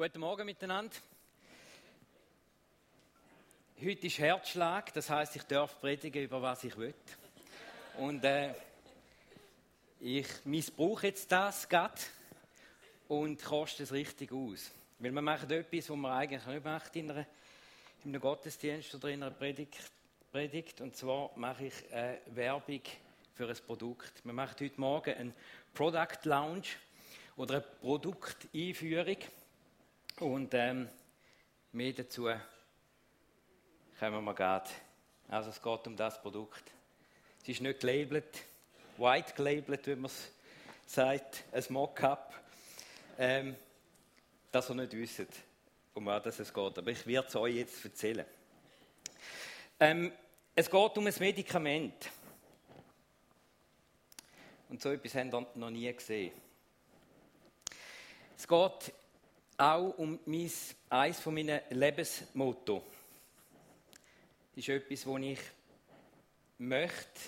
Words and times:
Guten 0.00 0.20
Morgen 0.20 0.46
miteinander. 0.46 0.94
Heute 3.82 4.06
ist 4.06 4.18
Herzschlag, 4.20 4.94
das 4.94 5.10
heißt, 5.10 5.34
ich 5.34 5.42
darf 5.42 5.80
predigen 5.80 6.22
über 6.22 6.40
was 6.40 6.62
ich 6.62 6.76
will. 6.76 6.94
Und 7.96 8.24
äh, 8.24 8.54
ich 9.98 10.28
missbrauche 10.44 11.08
jetzt 11.08 11.32
das 11.32 11.68
gerade 11.68 12.00
und 13.08 13.42
koste 13.42 13.82
es 13.82 13.90
richtig 13.90 14.30
aus. 14.30 14.70
Weil 15.00 15.10
wir 15.10 15.20
machen 15.20 15.50
etwas, 15.50 15.90
was 15.90 15.96
man 15.96 16.12
eigentlich 16.12 16.46
nicht 16.46 16.64
macht 16.64 16.94
in, 16.94 17.10
einer, 17.10 17.26
in 18.04 18.10
einem 18.12 18.20
Gottesdienst 18.20 18.94
oder 18.94 19.08
in 19.08 19.24
einer 19.24 19.34
Predigt. 19.34 19.80
Predigt. 20.30 20.80
Und 20.80 20.94
zwar 20.94 21.32
mache 21.34 21.64
ich 21.64 21.90
äh, 21.90 22.18
Werbung 22.26 22.82
für 23.34 23.48
ein 23.48 23.56
Produkt. 23.66 24.24
Wir 24.24 24.32
machen 24.32 24.54
heute 24.60 24.80
Morgen 24.80 25.14
einen 25.16 25.34
Product 25.74 26.22
Lounge 26.22 26.68
oder 27.36 27.54
eine 27.56 27.64
Produkteinführung. 27.80 29.16
Und 30.20 30.52
ähm, 30.54 30.88
mehr 31.70 31.92
dazu 31.92 32.28
kommen 34.00 34.24
wir 34.24 34.34
gerade. 34.34 34.68
Also 35.28 35.50
es 35.50 35.62
geht 35.62 35.86
um 35.86 35.96
das 35.96 36.20
Produkt. 36.20 36.64
Es 37.42 37.48
ist 37.48 37.60
nicht 37.60 37.78
gelabelt, 37.78 38.42
white 38.96 39.32
gelabelt, 39.34 39.86
wie 39.86 39.94
man 39.94 40.06
es 40.06 40.32
sagt, 40.86 41.44
ein 41.52 41.64
Mock-up. 41.68 42.34
Ähm, 43.16 43.54
dass 44.50 44.70
ihr 44.70 44.74
nicht 44.74 44.92
wisst, 44.92 45.28
um 45.94 46.06
was 46.06 46.40
es 46.40 46.52
geht. 46.52 46.78
Aber 46.78 46.90
ich 46.90 47.06
werde 47.06 47.28
es 47.28 47.36
euch 47.36 47.54
jetzt 47.54 47.84
erzählen. 47.84 48.26
Ähm, 49.78 50.12
es 50.54 50.68
geht 50.68 50.98
um 50.98 51.06
ein 51.06 51.14
Medikament. 51.20 52.10
Und 54.68 54.82
so 54.82 54.90
etwas 54.90 55.14
haben 55.14 55.30
wir 55.30 55.46
noch 55.54 55.70
nie 55.70 55.92
gesehen. 55.92 56.32
Es 58.36 58.48
geht 58.48 58.92
auch 59.58 59.98
um 59.98 60.20
mein, 60.24 60.50
eines 60.88 61.20
von 61.20 61.34
meinen 61.34 61.60
Lebensmotto. 61.70 62.82
Das 64.54 64.64
ist 64.64 64.68
etwas, 64.68 65.02
das 65.02 65.22
ich 65.22 65.40
möchte, 66.58 67.20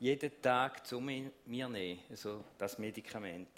jeden 0.00 0.42
Tag 0.42 0.86
zu 0.86 1.00
mir 1.00 1.30
nehmen, 1.46 1.98
also 2.10 2.44
das 2.58 2.78
Medikament. 2.78 3.48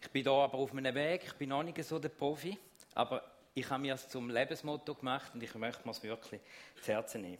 Ich 0.00 0.10
bin 0.10 0.24
da 0.24 0.44
aber 0.44 0.58
auf 0.58 0.72
meinem 0.72 0.94
Weg, 0.94 1.22
ich 1.24 1.32
bin 1.34 1.48
noch 1.48 1.62
nicht 1.62 1.82
so 1.84 1.98
der 1.98 2.10
Profi, 2.10 2.56
aber 2.94 3.22
ich 3.54 3.68
habe 3.68 3.82
mir 3.82 3.94
es 3.94 4.08
zum 4.08 4.30
Lebensmotto 4.30 4.94
gemacht 4.94 5.32
und 5.34 5.42
ich 5.42 5.54
möchte 5.54 5.84
mir 5.84 5.92
es 5.92 6.02
wirklich 6.02 6.40
zu 6.82 6.92
Herzen 6.92 7.22
nehmen. 7.22 7.38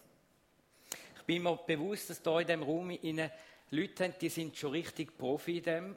Ich 1.16 1.22
bin 1.22 1.42
mir 1.42 1.56
bewusst, 1.56 2.10
dass 2.10 2.22
da 2.22 2.40
in 2.40 2.46
diesem 2.46 2.62
Raum 2.62 2.90
Leute 3.70 4.04
haben, 4.04 4.14
die 4.20 4.28
sind 4.30 4.56
schon 4.56 4.70
richtig 4.70 5.16
Profi 5.18 5.58
in 5.58 5.64
dem. 5.64 5.96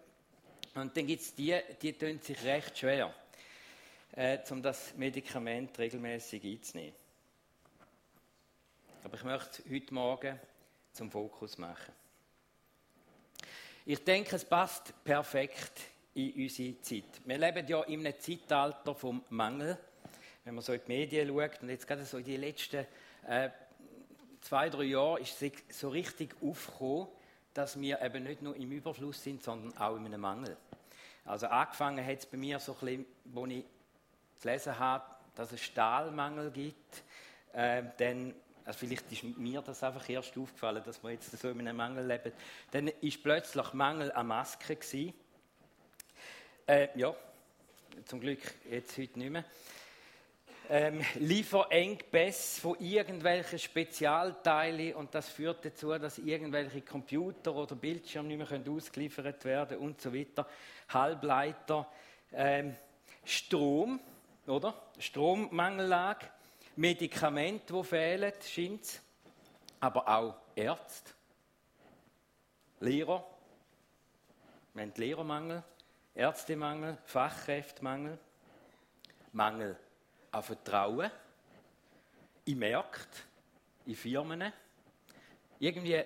Und 0.76 0.96
dann 0.96 1.08
gibt 1.08 1.22
es 1.22 1.34
die, 1.34 1.58
die 1.82 1.94
tun 1.94 2.20
sich 2.20 2.44
recht 2.44 2.78
schwer 2.78 3.14
äh, 4.14 4.40
um 4.50 4.62
das 4.62 4.94
Medikament 4.96 5.78
regelmäßig 5.78 6.44
einzunehmen. 6.44 6.96
Aber 9.04 9.16
ich 9.16 9.24
möchte 9.24 9.64
heute 9.70 9.94
Morgen 9.94 10.40
zum 10.94 11.10
Fokus 11.10 11.58
machen. 11.58 11.94
Ich 13.86 14.04
denke, 14.04 14.36
es 14.36 14.46
passt 14.46 14.94
perfekt 15.04 15.82
in 16.14 16.34
unsere 16.44 16.80
Zeit. 16.82 17.22
Wir 17.26 17.38
leben 17.38 17.66
ja 17.68 17.82
in 17.84 18.06
einem 18.06 18.20
Zeitalter 18.20 18.94
vom 18.94 19.24
Mangel. 19.30 19.78
Wenn 20.44 20.56
man 20.56 20.64
so 20.64 20.74
in 20.74 20.82
die 20.86 20.92
Medien 20.92 21.28
schaut 21.28 21.62
und 21.62 21.70
jetzt 21.70 21.88
gerade 21.88 22.06
so 22.06 22.18
in 22.18 22.24
die 22.24 22.38
letzten 22.38 22.86
äh, 23.28 23.50
zwei, 24.42 24.70
drei 24.70 24.84
Jahren 24.84 25.22
ist 25.22 25.42
es 25.42 25.80
so 25.80 25.90
richtig 25.90 26.36
aufgekommen, 26.42 27.08
dass 27.54 27.80
wir 27.80 28.02
eben 28.02 28.24
nicht 28.24 28.42
nur 28.42 28.56
im 28.56 28.72
Überfluss 28.72 29.24
sind, 29.24 29.44
sondern 29.44 29.76
auch 29.78 29.96
in 29.96 30.06
einem 30.06 30.22
Mangel. 30.22 30.58
Also 31.26 31.48
angefangen 31.48 32.06
hat 32.06 32.20
es 32.20 32.26
bei 32.26 32.38
mir 32.38 32.60
so 32.60 32.74
ein 32.74 32.80
bisschen, 32.80 33.06
wo 33.26 33.46
ich 33.46 33.64
gelesen 34.42 34.78
habe, 34.78 35.04
dass 35.36 35.52
es 35.52 35.62
Stahlmangel 35.62 36.52
gibt, 36.52 37.04
äh, 37.54 37.84
dann, 37.98 38.34
also 38.66 38.80
vielleicht 38.80 39.12
ist 39.12 39.24
mir 39.24 39.62
das 39.62 39.84
einfach 39.84 40.08
erst 40.10 40.38
aufgefallen, 40.38 40.84
dass 40.86 41.04
wir 41.04 41.12
jetzt 41.12 41.32
so 41.32 41.50
in 41.50 41.60
einem 41.60 41.78
Mangel 41.78 42.06
leben, 42.06 42.34
dann 42.72 42.88
ist 42.88 43.24
plötzlich 43.24 43.74
Mangel 43.74 44.12
an 44.12 44.28
Masken 44.28 44.80
gewesen. 44.80 45.14
Äh, 46.68 46.88
ja, 46.96 47.16
zum 48.06 48.20
Glück 48.20 48.40
jetzt 48.70 48.98
heute 48.98 49.20
nicht 49.20 49.32
mehr. 49.32 49.46
Ähm, 50.70 51.04
Lieferengpässe 51.16 52.62
von 52.62 52.80
irgendwelchen 52.80 53.60
Spezialteilen 53.60 54.94
und 54.94 55.14
das 55.14 55.28
führt 55.28 55.66
dazu, 55.66 55.90
dass 55.98 56.18
irgendwelche 56.18 56.82
Computer 56.82 57.54
oder 57.54 57.76
Bildschirme 57.76 58.38
nicht 58.38 58.50
mehr 58.50 58.74
ausgeliefert 58.74 59.44
werden 59.44 59.80
und 59.80 60.00
so 60.00 60.14
weiter. 60.14 60.48
Halbleiter, 60.88 61.88
ähm, 62.32 62.76
Strom, 63.26 64.00
oder? 64.48 64.74
Strommangellage, 64.98 66.28
Medikamente, 66.76 67.74
die 67.74 67.84
fehlen, 67.84 68.34
scheint 68.42 69.02
aber 69.80 70.08
auch 70.08 70.36
Ärzte, 70.56 71.12
Lehrer, 72.80 73.26
wir 74.74 74.84
haben 74.84 74.94
Lehrermangel, 74.96 75.64
Ärztemangel, 76.16 76.98
Fachkräftemangel, 77.06 78.18
Mangel 79.34 79.78
an 80.32 80.44
Vertrauen 80.44 81.12
in 82.46 82.60
Märkten, 82.60 83.24
in 83.86 83.96
Firmen. 83.96 84.52
Irgendwie, 85.60 86.02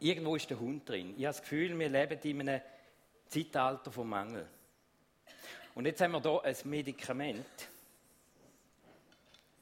irgendwo 0.00 0.36
ist 0.36 0.48
der 0.50 0.60
Hund 0.60 0.88
drin. 0.88 1.10
Ich 1.16 1.24
habe 1.24 1.34
das 1.34 1.42
Gefühl, 1.42 1.78
wir 1.78 1.88
leben 1.88 2.20
in 2.22 2.48
einem 2.48 2.60
Zeitalter 3.26 3.90
von 3.90 4.08
Mangel. 4.08 4.48
Und 5.74 5.86
jetzt 5.86 6.00
haben 6.00 6.12
wir 6.12 6.20
hier 6.20 6.44
ein 6.44 6.56
Medikament. 6.64 7.68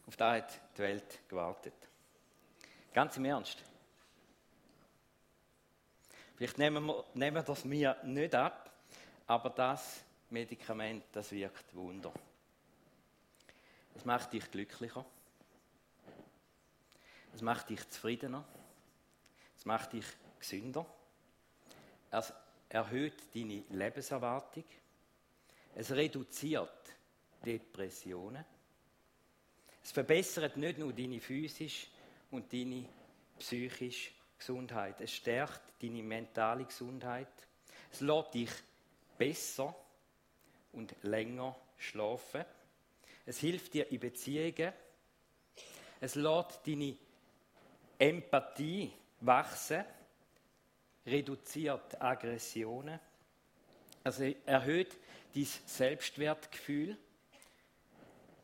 Auf 0.07 0.17
das 0.17 0.43
hat 0.43 0.61
die 0.77 0.83
Welt 0.83 1.21
gewartet. 1.29 1.75
Ganz 2.93 3.17
im 3.17 3.25
Ernst. 3.25 3.63
Vielleicht 6.37 6.59
nehmen 6.59 6.85
wir, 6.87 7.05
nehmen 7.15 7.43
das 7.45 7.65
mir 7.65 7.97
nicht 8.05 8.35
ab, 8.35 8.71
aber 9.27 9.51
das 9.51 10.03
Medikament, 10.29 11.05
das 11.13 11.31
wirkt 11.33 11.75
Wunder. 11.75 12.13
Es 13.95 14.05
macht 14.05 14.33
dich 14.33 14.51
glücklicher. 14.51 15.05
Es 17.35 17.41
macht 17.41 17.71
dich 17.71 17.89
zufriedener. 17.89 18.45
Es 19.57 19.65
macht 19.65 19.93
dich 19.93 20.07
gesünder. 20.39 20.85
Es 22.11 22.33
erhöht 22.69 23.35
deine 23.35 23.63
Lebenserwartung. 23.71 24.65
Es 25.75 25.91
reduziert 25.91 26.95
Depressionen. 27.45 28.45
Es 29.83 29.91
verbessert 29.91 30.57
nicht 30.57 30.79
nur 30.79 30.93
deine 30.93 31.21
physische 31.21 31.89
und 32.31 32.53
deine 32.53 32.89
psychische 33.39 34.11
Gesundheit. 34.39 35.01
Es 35.01 35.13
stärkt 35.13 35.83
deine 35.83 36.03
mentale 36.03 36.65
Gesundheit. 36.65 37.49
Es 37.91 38.01
lässt 38.01 38.35
dich 38.35 38.51
besser 39.19 39.75
und 40.73 40.95
länger 41.03 41.57
schlafen. 41.79 42.45
Es 43.27 43.39
hilft 43.39 43.75
dir 43.75 43.91
in 43.91 44.01
Beziehungen. 44.01 44.73
Es 46.01 46.15
lässt 46.15 46.67
deine 46.67 46.97
Empathie 47.99 48.93
wachsen, 49.21 49.85
reduziert 51.07 52.01
Aggressionen. 52.01 52.99
Also 54.05 54.25
erhöht 54.47 54.99
dein 55.35 55.49
Selbstwertgefühl, 55.67 56.97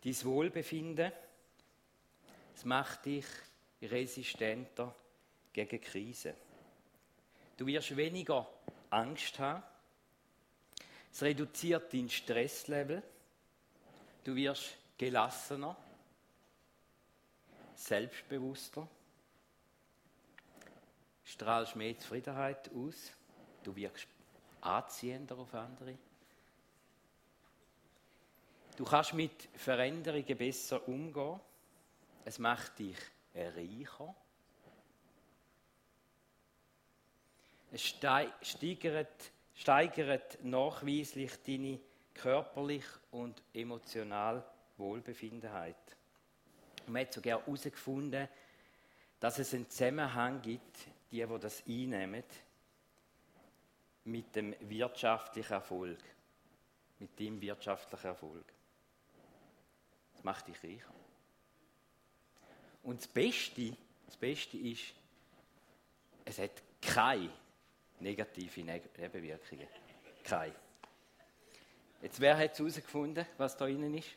dein 0.04 0.24
Wohlbefinden. 0.24 1.12
Es 2.54 2.64
macht 2.64 3.04
dich 3.06 3.26
resistenter 3.82 4.94
gegen 5.52 5.80
Krisen. 5.80 6.34
Du 7.56 7.66
wirst 7.66 7.96
weniger 7.96 8.48
Angst 8.90 9.38
haben. 9.38 9.62
Es 11.12 11.22
reduziert 11.22 11.92
dein 11.92 12.08
Stresslevel. 12.08 13.02
Du 14.24 14.34
wirst 14.34 14.76
gelassener, 14.96 15.76
selbstbewusster, 17.74 18.86
strahlst 21.24 21.76
mehr 21.76 21.98
Zufriedenheit 21.98 22.70
aus. 22.74 23.12
Du 23.62 23.74
wirkst 23.74 24.06
anziehender 24.60 25.38
auf 25.38 25.54
andere. 25.54 25.96
Du 28.78 28.84
kannst 28.84 29.12
mit 29.12 29.48
Veränderungen 29.56 30.36
besser 30.36 30.86
umgehen. 30.86 31.40
Es 32.24 32.38
macht 32.38 32.78
dich 32.78 32.96
reicher. 33.34 34.14
Es 37.72 37.82
steigert, 37.82 39.32
steigert 39.56 40.44
nachweislich 40.44 41.42
deine 41.44 41.80
körperliche 42.14 43.00
und 43.10 43.42
emotionale 43.52 44.44
Wohlbefindenheit. 44.76 45.96
man 46.86 47.02
hat 47.02 47.14
sogar 47.14 47.40
herausgefunden, 47.40 48.28
dass 49.18 49.40
es 49.40 49.54
einen 49.54 49.68
Zusammenhang 49.68 50.40
gibt, 50.40 50.86
die, 51.10 51.26
die 51.26 51.38
das 51.40 51.64
einnehmen, 51.66 52.22
mit 54.04 54.36
dem 54.36 54.54
wirtschaftlichen 54.60 55.52
Erfolg. 55.52 55.98
Mit 57.00 57.18
dem 57.18 57.40
wirtschaftlichen 57.40 58.06
Erfolg. 58.06 58.57
Macht 60.24 60.48
dich 60.48 60.62
reicher. 60.62 60.94
Und 62.82 63.00
das 63.00 63.08
Beste, 63.08 63.76
das 64.06 64.16
Beste 64.16 64.56
ist, 64.56 64.94
es 66.24 66.38
hat 66.38 66.62
keine 66.80 67.30
negative 68.00 68.60
Nebenwirkungen. 68.62 69.68
Keine. 70.24 70.54
Jetzt, 72.00 72.20
wer 72.20 72.36
hat 72.36 72.58
herausgefunden, 72.58 73.26
was 73.36 73.56
da 73.56 73.66
innen 73.66 73.94
ist? 73.94 74.08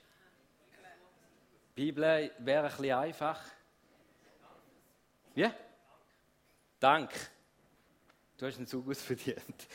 Die 1.76 1.86
Bibel 1.86 2.32
wäre 2.40 2.66
ein 2.66 2.70
bisschen 2.70 2.96
einfach. 2.96 3.44
Wie? 5.34 5.50
Dank. 6.80 7.12
Du 8.38 8.46
hast 8.46 8.58
einen 8.58 8.68
Zug 8.68 8.90
ausverdient. 8.90 9.68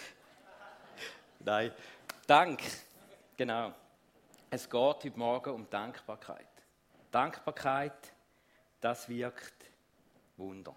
Nein. 1.40 1.72
Dank. 2.26 2.60
Genau. 3.36 3.74
Es 4.56 4.70
geht 4.70 4.80
heute 4.80 5.10
Morgen 5.18 5.52
um 5.52 5.68
Dankbarkeit. 5.68 6.48
Dankbarkeit, 7.10 8.14
das 8.80 9.06
wirkt 9.06 9.70
Wunder. 10.38 10.74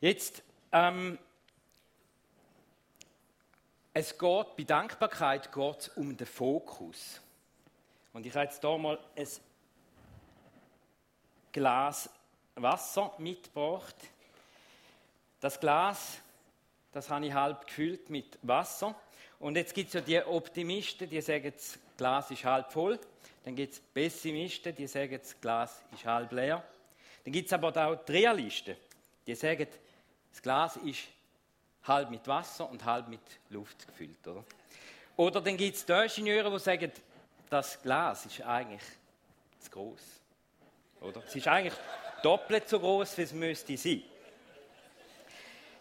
Jetzt, 0.00 0.42
ähm, 0.72 1.18
es 3.92 4.16
geht 4.16 4.56
bei 4.56 4.62
Dankbarkeit 4.62 5.52
geht 5.52 5.90
um 5.96 6.16
den 6.16 6.26
Fokus. 6.26 7.20
Und 8.14 8.24
ich 8.24 8.34
habe 8.34 8.46
jetzt 8.46 8.62
hier 8.62 8.78
mal 8.78 8.98
ein 9.14 9.28
Glas 11.52 12.08
Wasser 12.54 13.12
mitgebracht. 13.18 13.96
Das 15.38 15.60
Glas, 15.60 16.16
das 16.92 17.10
habe 17.10 17.26
ich 17.26 17.34
halb 17.34 17.66
gefüllt 17.66 18.08
mit 18.08 18.38
Wasser. 18.40 18.94
Und 19.42 19.56
jetzt 19.56 19.74
gibt 19.74 19.88
es 19.88 19.94
ja 19.94 20.00
die 20.00 20.22
Optimisten, 20.22 21.10
die 21.10 21.20
sagen, 21.20 21.52
das 21.52 21.76
Glas 21.96 22.30
ist 22.30 22.44
halb 22.44 22.70
voll. 22.70 22.96
Dann 23.44 23.56
gibt 23.56 23.72
es 23.72 23.80
Pessimisten, 23.80 24.72
die 24.72 24.86
sagen, 24.86 25.18
das 25.20 25.40
Glas 25.40 25.82
ist 25.92 26.04
halb 26.04 26.30
leer. 26.30 26.62
Dann 27.24 27.32
gibt 27.32 27.46
es 27.46 27.52
aber 27.52 27.76
auch 27.76 27.96
die 28.04 28.12
Realisten, 28.12 28.76
die 29.26 29.34
sagen, 29.34 29.66
das 30.30 30.40
Glas 30.40 30.76
ist 30.76 31.00
halb 31.82 32.08
mit 32.10 32.24
Wasser 32.28 32.70
und 32.70 32.84
halb 32.84 33.08
mit 33.08 33.20
Luft 33.50 33.84
gefüllt. 33.88 34.24
Oder, 34.28 34.44
oder 35.16 35.40
dann 35.40 35.56
gibt 35.56 35.76
es 35.76 35.84
die 35.84 35.92
Ingenieure, 35.92 36.48
die 36.48 36.60
sagen, 36.60 36.92
das 37.50 37.82
Glas 37.82 38.24
ist 38.26 38.42
eigentlich 38.42 38.82
zu 39.58 39.70
groß. 39.72 40.02
Oder? 41.00 41.20
Es 41.26 41.34
ist 41.34 41.48
eigentlich 41.48 41.74
doppelt 42.22 42.68
so 42.68 42.78
groß, 42.78 43.18
wie 43.18 43.22
es 43.22 43.32
müsste 43.32 43.76
sein. 43.76 44.04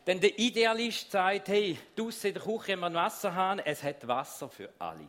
Denn 0.06 0.20
der 0.20 0.38
Idealist 0.38 1.12
sagt, 1.12 1.50
hey, 1.50 1.78
draussen 1.96 2.28
in 2.28 2.34
der 2.34 2.44
Küche 2.44 2.72
haben 2.72 2.80
wir 2.80 2.86
einen 2.88 2.96
Wasserhahn, 2.96 3.60
es 3.60 3.84
hat 3.84 4.08
Wasser 4.08 4.50
für 4.50 4.70
alle. 4.80 5.08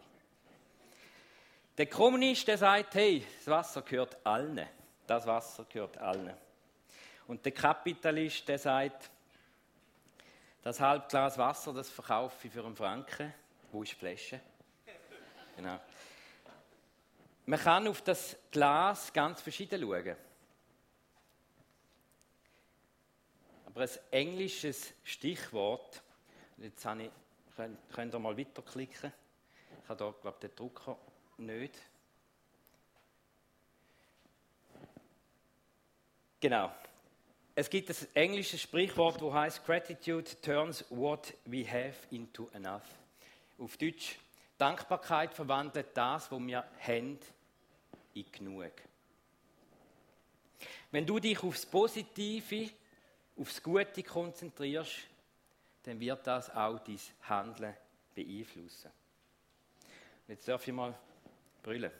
Der 1.78 1.86
Kommunist, 1.86 2.46
der 2.46 2.58
sagt, 2.58 2.94
hey, 2.94 3.26
das 3.38 3.46
Wasser 3.46 3.82
gehört 3.82 4.18
allen. 4.24 4.66
Das 5.06 5.26
Wasser 5.26 5.64
gehört 5.64 5.96
allen. 5.96 6.34
Und 7.26 7.44
der 7.44 7.52
Kapitalist, 7.52 8.46
der 8.46 8.58
sagt, 8.58 9.10
das 10.62 10.78
Halbglas 10.78 11.38
Wasser, 11.38 11.72
das 11.72 11.88
verkaufe 11.88 12.46
ich 12.46 12.52
für 12.52 12.64
einen 12.64 12.76
Franken. 12.76 13.32
Wo 13.72 13.82
ist 13.82 13.92
die 13.92 13.96
Flasche? 13.96 14.40
Genau. 15.56 15.80
Man 17.46 17.58
kann 17.58 17.88
auf 17.88 18.02
das 18.02 18.36
Glas 18.50 19.12
ganz 19.12 19.40
verschieden 19.40 19.80
schauen. 19.80 20.16
Aber 23.74 23.84
ein 23.84 23.90
englisches 24.10 24.92
Stichwort, 25.02 26.02
jetzt 26.58 26.84
habe 26.84 27.04
ich, 27.04 27.10
könnt, 27.94 28.14
ihr 28.14 28.18
mal 28.18 28.36
weiterklicken. 28.36 29.12
Ich 29.82 29.88
habe 29.88 30.04
hier, 30.04 30.14
glaube 30.20 30.36
ich, 30.42 30.48
den 30.48 30.56
Drucker 30.56 30.98
nicht. 31.38 31.74
Genau. 36.40 36.70
Es 37.54 37.70
gibt 37.70 37.88
ein 37.88 37.96
englisches 38.14 38.60
Sprichwort, 38.60 39.22
das 39.22 39.32
heißt 39.32 39.64
Gratitude 39.64 40.30
turns 40.42 40.84
what 40.90 41.32
we 41.44 41.64
have 41.66 41.94
into 42.10 42.48
enough. 42.52 42.82
Auf 43.58 43.76
Deutsch, 43.76 44.18
Dankbarkeit 44.58 45.32
verwandelt 45.32 45.88
das, 45.94 46.30
was 46.30 46.40
wir 46.40 46.64
haben, 46.80 47.18
in 48.14 48.32
genug. 48.32 48.72
Wenn 50.90 51.06
du 51.06 51.18
dich 51.18 51.42
aufs 51.42 51.64
Positive 51.64 52.70
aufs 53.38 53.62
Gute 53.62 54.02
konzentrierst, 54.02 55.08
dann 55.84 55.98
wird 55.98 56.26
das 56.26 56.54
auch 56.54 56.78
dein 56.80 56.98
Handeln 57.28 57.74
beeinflussen. 58.14 58.90
Jetzt 60.28 60.46
darf 60.46 60.66
ich 60.66 60.74
mal 60.74 60.94
brüllen. 61.62 61.90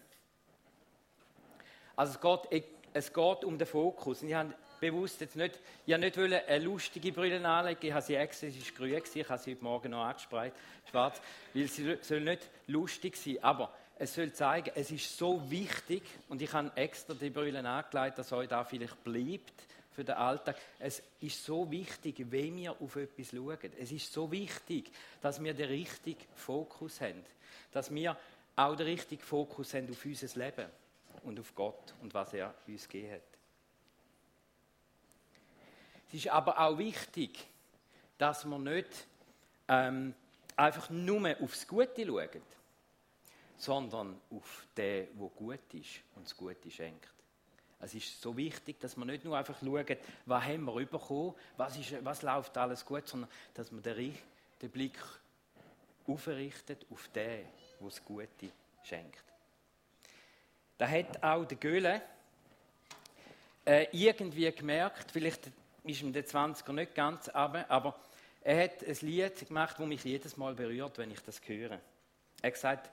Also 1.97 2.15
es 2.15 2.49
geht, 2.51 2.65
es 2.93 3.13
geht 3.13 3.45
um 3.45 3.59
den 3.59 3.67
Fokus. 3.67 4.23
ich 4.23 4.35
habe 4.35 4.55
bewusst 4.81 5.21
jetzt 5.21 5.37
nicht, 5.37 5.61
ich 5.87 5.97
nicht 5.97 6.19
eine 6.19 6.59
lustige 6.59 7.13
Brille 7.13 7.47
anlegen, 7.47 7.87
ich 7.87 7.93
habe 7.93 8.03
sie 8.03 8.17
extra, 8.17 8.49
es 8.49 8.57
war 8.57 8.77
grün, 8.77 9.03
ich 9.15 9.29
habe 9.29 9.39
sie 9.39 9.53
heute 9.53 9.63
Morgen 9.63 9.91
noch 9.91 10.05
angesprayt, 10.05 10.53
schwarz, 10.91 11.21
weil 11.55 11.69
sie 11.69 11.99
soll 12.01 12.21
nicht 12.21 12.49
lustig 12.67 13.17
sein, 13.17 13.39
aber 13.43 13.73
es 13.99 14.15
soll 14.15 14.33
zeigen, 14.33 14.73
es 14.75 14.91
ist 14.91 15.17
so 15.17 15.49
wichtig. 15.49 16.03
Und 16.29 16.43
ich 16.43 16.53
habe 16.53 16.73
extra 16.75 17.15
die 17.15 17.31
Brille 17.31 17.65
angelegt, 17.65 18.19
dass 18.19 18.33
euch 18.33 18.49
da 18.49 18.65
vielleicht 18.65 19.05
bleibt, 19.05 19.53
für 19.95 20.05
den 20.05 20.15
Alltag. 20.15 20.57
Es 20.79 21.03
ist 21.21 21.45
so 21.45 21.71
wichtig, 21.71 22.25
wie 22.31 22.55
wir 22.55 22.81
auf 22.81 22.97
etwas 22.97 23.31
schauen. 23.31 23.73
Es 23.79 23.93
ist 23.93 24.13
so 24.13 24.31
wichtig, 24.31 24.91
dass 25.21 25.43
wir 25.43 25.55
den 25.55 25.69
richtigen 25.69 26.25
Fokus 26.35 27.01
haben. 27.01 27.25
Dass 27.71 27.93
wir 27.93 28.17
auch 28.57 28.77
den 28.77 28.87
richtigen 28.87 29.23
Fokus 29.23 29.75
haben 29.75 29.91
auf 29.91 30.05
unser 30.05 30.39
Leben 30.39 30.69
und 31.25 31.39
auf 31.39 31.55
Gott 31.55 31.95
und 32.01 32.13
was 32.15 32.33
er 32.35 32.55
uns 32.67 32.89
gegeben 32.89 33.15
hat. 33.15 33.23
Es 36.09 36.15
ist 36.15 36.29
aber 36.29 36.59
auch 36.59 36.77
wichtig, 36.77 37.47
dass 38.19 38.45
wir 38.45 38.59
nicht 38.59 39.07
ähm, 39.69 40.15
einfach 40.57 40.91
nur 40.91 41.37
aufs 41.41 41.67
Gute 41.67 42.07
schauen, 42.07 42.43
sondern 43.57 44.21
auf 44.31 44.67
den, 44.77 45.09
der 45.19 45.29
gut 45.29 45.75
ist 45.75 46.01
und 46.15 46.25
das 46.27 46.37
Gute 46.37 46.71
schenkt. 46.71 47.09
Es 47.83 47.95
ist 47.95 48.23
so 48.23 48.37
wichtig, 48.37 48.79
dass 48.81 48.97
man 48.97 49.09
nicht 49.09 49.25
nur 49.25 49.37
einfach 49.37 49.59
schaut, 49.59 49.99
was 50.25 50.45
haben 50.45 50.65
wir 50.65 50.87
bekommen, 50.87 51.35
was, 51.57 51.77
ist, 51.77 52.05
was 52.05 52.23
läuft 52.23 52.57
alles 52.57 52.87
gut, 52.87 53.09
sondern 53.09 53.29
dass 53.55 53.73
man 53.73 53.83
den, 53.83 54.17
den 54.63 54.71
Blick 54.71 54.97
aufrichtet 56.07 56.87
auf 56.91 57.09
den, 57.09 57.41
der 57.41 57.45
das 57.81 58.05
Gute 58.05 58.53
schenkt. 58.85 59.25
Da 60.79 60.89
hat 60.89 61.23
auch 61.23 61.45
der 61.45 61.59
Göhle 61.59 62.03
äh, 63.65 63.87
irgendwie 63.93 64.51
gemerkt, 64.53 65.11
vielleicht 65.11 65.51
ist 65.85 66.03
ihm 66.03 66.13
der 66.13 66.25
20er 66.25 66.73
nicht 66.73 66.95
ganz 66.95 67.29
aber, 67.29 67.69
aber 67.69 67.99
er 68.43 68.65
hat 68.65 68.85
ein 68.85 68.97
Lied 69.01 69.47
gemacht, 69.47 69.77
das 69.79 69.87
mich 69.87 70.05
jedes 70.05 70.37
Mal 70.37 70.55
berührt, 70.55 70.99
wenn 70.99 71.11
ich 71.11 71.21
das 71.21 71.41
höre. 71.47 71.81
Er 72.43 72.47
hat 72.47 72.55
gesagt, 72.55 72.91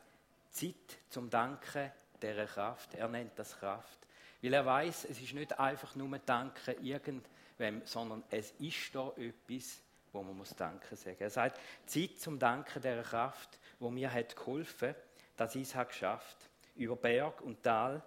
Zeit 0.52 0.76
zum 1.10 1.30
Danken 1.30 1.92
dieser 2.22 2.46
Kraft. 2.46 2.94
Er 2.96 3.08
nennt 3.08 3.38
das 3.38 3.58
Kraft. 3.58 3.98
Weil 4.42 4.54
er 4.54 4.66
weiß, 4.66 5.06
es 5.06 5.20
ist 5.22 5.34
nicht 5.34 5.60
einfach 5.60 5.96
nur 5.96 6.18
Danken 6.20 6.84
irgendwem, 6.84 7.82
sondern 7.86 8.24
es 8.30 8.52
ist 8.60 8.96
da 8.96 9.12
etwas, 9.18 9.82
wo 10.14 10.24
man 10.24 10.38
muss 10.38 10.56
Danke 10.56 10.96
sagen. 10.96 11.18
Er 11.20 11.30
sagt, 11.30 11.60
Zeit 11.86 12.20
zum 12.20 12.40
Danken 12.40 12.82
der 12.82 13.04
Kraft, 13.04 13.60
wo 13.80 13.90
mir 13.90 14.12
hat 14.12 14.36
geholfen, 14.36 14.96
dass 15.36 15.56
ich 15.56 15.64
es 15.64 15.76
habe 15.76 15.90
geschafft. 15.90 16.38
Über 16.76 16.96
Berg 16.96 17.42
und 17.42 17.62
Tal. 17.64 18.02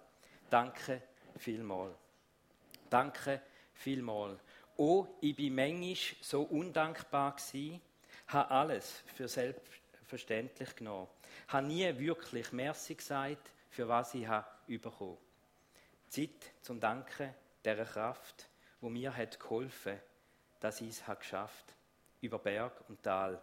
Danke 0.49 1.01
vielmal. 1.37 1.93
Danke 2.89 3.41
vielmal. 3.73 4.39
Oh, 4.77 5.07
ich 5.21 5.35
bin 5.35 5.55
manchmal 5.55 5.95
so 6.21 6.43
undankbar 6.43 7.35
gewesen, 7.35 7.79
habe 8.27 8.49
alles 8.49 9.03
für 9.15 9.27
selbstverständlich 9.27 10.75
genommen, 10.75 11.07
habe 11.47 11.67
nie 11.67 11.97
wirklich 11.99 12.51
Merci 12.51 12.95
gesagt, 12.95 13.51
für 13.69 13.87
was 13.87 14.13
ich 14.15 14.27
habe 14.27 14.47
bekommen. 14.67 15.17
Zeit 16.13 16.53
zum 16.61 16.79
Danken 16.79 17.33
der 17.65 17.83
Kraft, 17.85 18.47
wo 18.81 18.89
mir 18.89 19.17
hat 19.17 19.39
geholfen, 19.39 19.99
dass 20.59 20.79
ich 20.79 20.89
es 20.89 21.03
geschafft 21.17 21.73
über 22.21 22.37
Berg 22.37 22.87
und 22.87 23.01
Tal. 23.01 23.41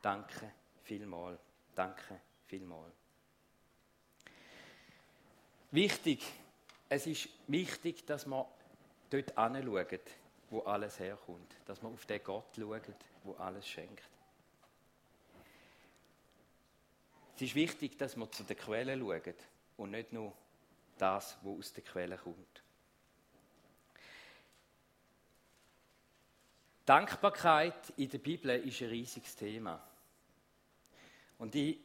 Danke 0.00 0.50
vielmal. 0.84 1.38
Danke 1.74 2.18
vielmal. 2.46 2.90
Wichtig, 5.70 6.24
es 6.88 7.06
ist 7.06 7.28
wichtig, 7.46 8.06
dass 8.06 8.24
man 8.24 8.46
dort 9.10 9.36
anschaut, 9.36 10.00
wo 10.48 10.60
alles 10.60 10.98
herkommt. 10.98 11.56
Dass 11.66 11.82
man 11.82 11.92
auf 11.92 12.06
den 12.06 12.24
Gott 12.24 12.56
schaut, 12.56 12.96
wo 13.22 13.34
alles 13.34 13.68
schenkt. 13.68 14.08
Es 17.36 17.42
ist 17.42 17.54
wichtig, 17.54 17.98
dass 17.98 18.16
man 18.16 18.32
zu 18.32 18.44
der 18.44 18.56
Quelle 18.56 18.98
schaut 18.98 19.34
und 19.76 19.90
nicht 19.90 20.10
nur 20.10 20.32
das, 20.98 21.38
was 21.42 21.58
aus 21.58 21.72
der 21.72 21.84
Quelle 21.84 22.16
kommt. 22.16 22.62
Dankbarkeit 26.84 27.92
in 27.96 28.08
der 28.08 28.18
Bibel 28.18 28.50
ist 28.50 28.80
ein 28.80 28.88
riesiges 28.88 29.36
Thema. 29.36 29.78
Und 31.38 31.54
ich, 31.54 31.78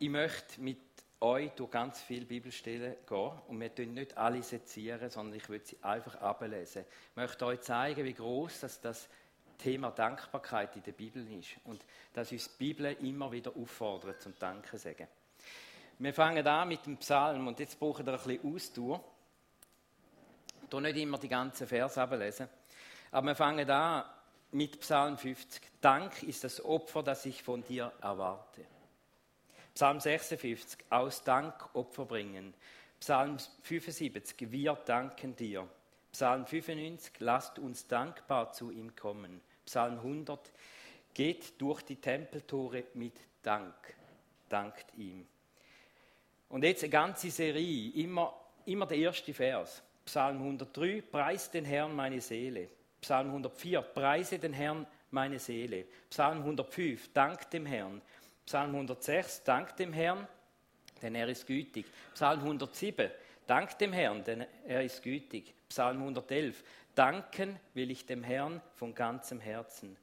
ich 0.00 0.08
möchte 0.08 0.60
mit 0.60 0.78
euch 1.20 1.52
durch 1.52 1.70
ganz 1.70 2.00
viele 2.02 2.26
Bibelstellen 2.26 2.96
gehen 3.06 3.32
und 3.48 3.60
wir 3.60 3.74
tun 3.74 3.94
nicht 3.94 4.16
alle 4.16 4.42
sezieren, 4.42 5.08
sondern 5.10 5.36
ich 5.36 5.48
will 5.48 5.64
sie 5.64 5.82
einfach 5.82 6.16
ablesen. 6.16 6.84
Ich 7.10 7.16
möchte 7.16 7.46
euch 7.46 7.60
zeigen, 7.60 8.04
wie 8.04 8.14
groß 8.14 8.60
das, 8.60 8.80
das 8.80 9.08
Thema 9.58 9.90
Dankbarkeit 9.90 10.76
in 10.76 10.82
der 10.82 10.92
Bibel 10.92 11.26
ist 11.38 11.56
und 11.64 11.84
dass 12.12 12.32
uns 12.32 12.56
die 12.56 12.64
Bibel 12.64 12.92
immer 13.00 13.32
wieder 13.32 13.56
auffordert 13.56 14.20
zum 14.20 14.38
Danken 14.38 14.78
sagen. 14.78 15.06
Wir 15.98 16.12
fangen 16.12 16.46
an 16.46 16.68
mit 16.68 16.84
dem 16.84 16.98
Psalm 16.98 17.48
und 17.48 17.58
jetzt 17.58 17.80
brauchen 17.80 18.04
wir 18.04 18.12
ein 18.12 18.22
bisschen 18.22 18.54
Ausdauer. 18.54 19.02
Ich 20.70 20.80
nicht 20.80 20.96
immer 20.98 21.16
die 21.16 21.28
ganzen 21.28 21.66
Verse 21.66 22.00
ablesen, 22.00 22.48
aber 23.10 23.28
wir 23.28 23.34
fangen 23.34 23.70
an 23.70 24.04
mit 24.50 24.78
Psalm 24.80 25.16
50. 25.16 25.62
Dank 25.80 26.22
ist 26.22 26.44
das 26.44 26.62
Opfer, 26.62 27.02
das 27.02 27.24
ich 27.24 27.42
von 27.42 27.64
dir 27.64 27.92
erwarte. 28.02 28.66
Psalm 29.72 29.98
56, 29.98 30.84
aus 30.90 31.24
Dank 31.24 31.74
Opfer 31.74 32.04
bringen. 32.04 32.52
Psalm 33.00 33.38
75, 33.62 34.50
wir 34.52 34.74
danken 34.74 35.34
dir. 35.34 35.66
Psalm 36.12 36.44
95, 36.44 37.20
lasst 37.20 37.58
uns 37.58 37.86
dankbar 37.86 38.52
zu 38.52 38.70
ihm 38.70 38.94
kommen. 38.96 39.40
Psalm 39.64 39.94
100, 39.98 40.52
geht 41.14 41.58
durch 41.58 41.80
die 41.82 41.96
Tempeltore 41.96 42.84
mit 42.92 43.14
Dank, 43.42 43.74
dankt 44.50 44.92
ihm. 44.98 45.26
Und 46.48 46.62
jetzt 46.62 46.82
eine 46.84 46.90
ganze 46.90 47.30
Serie, 47.30 47.92
immer, 47.94 48.32
immer 48.66 48.86
der 48.86 48.98
erste 48.98 49.34
Vers. 49.34 49.82
Psalm 50.04 50.38
103, 50.38 51.02
preis 51.02 51.50
den 51.50 51.64
Herrn 51.64 51.94
meine 51.94 52.20
Seele. 52.20 52.68
Psalm 53.00 53.28
104, 53.28 53.82
preise 53.82 54.38
den 54.38 54.52
Herrn 54.52 54.86
meine 55.10 55.38
Seele. 55.38 55.86
Psalm 56.08 56.38
105, 56.38 57.12
dank 57.12 57.50
dem 57.50 57.66
Herrn. 57.66 58.00
Psalm 58.44 58.74
106, 58.74 59.42
dank 59.42 59.76
dem 59.76 59.92
Herrn, 59.92 60.26
denn 61.02 61.14
er 61.16 61.28
ist 61.28 61.46
gütig. 61.46 61.86
Psalm 62.14 62.40
107, 62.40 63.10
dank 63.46 63.76
dem 63.78 63.92
Herrn, 63.92 64.22
denn 64.22 64.46
er 64.66 64.82
ist 64.82 65.02
gütig. 65.02 65.54
Psalm 65.68 65.98
111, 65.98 66.62
danken 66.94 67.58
will 67.74 67.90
ich 67.90 68.06
dem 68.06 68.22
Herrn 68.22 68.60
von 68.74 68.94
ganzem 68.94 69.40
Herzen. 69.40 69.96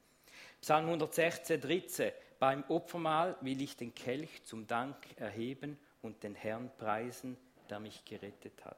Psalm 0.60 0.86
116, 0.86 1.60
13, 1.60 2.12
beim 2.38 2.64
Opfermahl 2.68 3.36
will 3.40 3.62
ich 3.62 3.76
den 3.76 3.94
Kelch 3.94 4.44
zum 4.44 4.66
Dank 4.66 4.96
erheben 5.16 5.78
und 6.04 6.22
den 6.22 6.34
Herrn 6.34 6.70
preisen, 6.78 7.36
der 7.68 7.80
mich 7.80 8.04
gerettet 8.04 8.64
hat. 8.64 8.76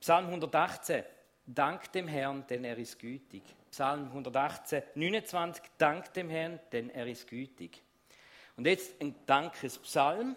Psalm 0.00 0.26
118, 0.26 1.04
dank 1.46 1.92
dem 1.92 2.08
Herrn, 2.08 2.46
denn 2.48 2.64
er 2.64 2.78
ist 2.78 2.98
gütig. 2.98 3.42
Psalm 3.70 4.06
118, 4.06 4.82
29, 4.94 5.62
dank 5.76 6.12
dem 6.14 6.30
Herrn, 6.30 6.58
denn 6.72 6.90
er 6.90 7.06
ist 7.06 7.26
gütig. 7.26 7.82
Und 8.56 8.66
jetzt 8.66 9.00
ein 9.00 9.14
Dankespsalm. 9.26 10.36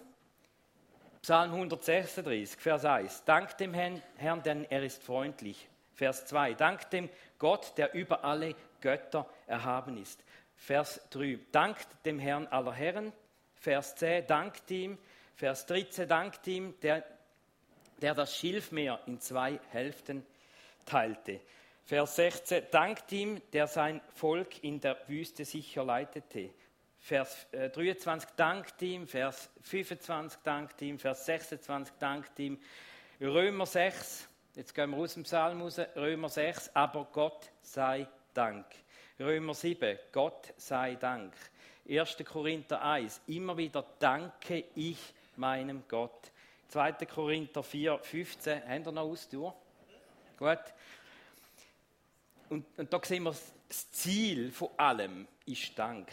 Psalm 1.21 1.51
136, 1.53 2.59
Vers 2.59 2.85
1. 2.85 3.23
Dank 3.25 3.57
dem 3.57 3.73
Herrn, 3.73 4.43
denn 4.43 4.65
er 4.65 4.83
ist 4.83 5.03
freundlich. 5.03 5.69
Vers 5.93 6.25
2. 6.25 6.55
Dank 6.55 6.89
dem 6.89 7.09
Gott, 7.37 7.77
der 7.77 7.93
über 7.93 8.25
alle 8.25 8.55
Götter 8.79 9.29
erhaben 9.45 9.97
ist. 9.97 10.23
Vers 10.55 10.99
3. 11.11 11.39
Dankt 11.51 11.87
dem 12.05 12.17
Herrn 12.17 12.47
aller 12.47 12.73
Herren. 12.73 13.13
Vers 13.53 13.95
10. 13.95 14.25
Dankt 14.25 14.69
ihm. 14.71 14.97
Vers 15.41 15.65
13. 15.65 16.07
Dankt 16.07 16.45
ihm, 16.45 16.79
der, 16.81 17.03
der 18.00 18.13
das 18.13 18.38
Schilfmeer 18.38 19.00
in 19.07 19.19
zwei 19.19 19.60
Hälften 19.71 20.24
teilte. 20.86 21.39
Vers 21.83 22.15
16. 22.17 22.65
Dankt 22.69 23.12
ihm, 23.12 23.41
der 23.51 23.65
sein 23.65 24.01
Volk 24.13 24.63
in 24.63 24.79
der 24.79 25.00
Wüste 25.07 25.43
sicher 25.43 25.83
leitete. 25.83 26.51
Vers 27.00 27.48
23 27.53 28.29
äh, 28.29 28.33
dankt 28.36 28.79
ihm, 28.83 29.07
Vers 29.07 29.50
25 29.63 30.41
dankt 30.43 30.79
ihm, 30.83 31.00
Vers 31.00 31.25
26 31.25 31.95
dankt 31.98 32.38
ihm. 32.38 32.60
Römer 33.19 33.65
6, 33.65 34.27
jetzt 34.53 34.75
gehen 34.75 34.91
wir 34.91 34.98
aus 34.98 35.15
dem 35.15 35.24
Psalm 35.24 35.63
raus, 35.63 35.79
Römer 35.95 36.29
6, 36.29 36.69
aber 36.75 37.07
Gott 37.12 37.51
sei 37.63 38.07
Dank. 38.36 38.67
Römer 39.19 39.55
7, 39.55 39.98
Gott 40.12 40.53
sei 40.57 40.93
Dank. 40.93 41.33
1. 41.89 42.17
Korinther 42.25 42.83
1, 42.83 43.21
immer 43.25 43.57
wieder 43.57 43.83
danke 43.98 44.65
ich 44.75 45.15
meinem 45.41 45.83
Gott. 45.89 46.31
2. 46.69 46.93
Korinther 47.05 47.63
4, 47.63 48.00
15, 48.00 48.63
haben 48.65 48.86
wir 48.86 48.91
noch 48.93 49.01
Ausdauer? 49.01 49.55
Gut. 50.38 50.60
Und, 52.50 52.65
und 52.77 52.93
da 52.93 53.01
sehen 53.03 53.24
wir, 53.24 53.36
das 53.67 53.91
Ziel 53.91 54.51
von 54.51 54.69
allem 54.77 55.27
ist 55.45 55.77
Dank. 55.77 56.10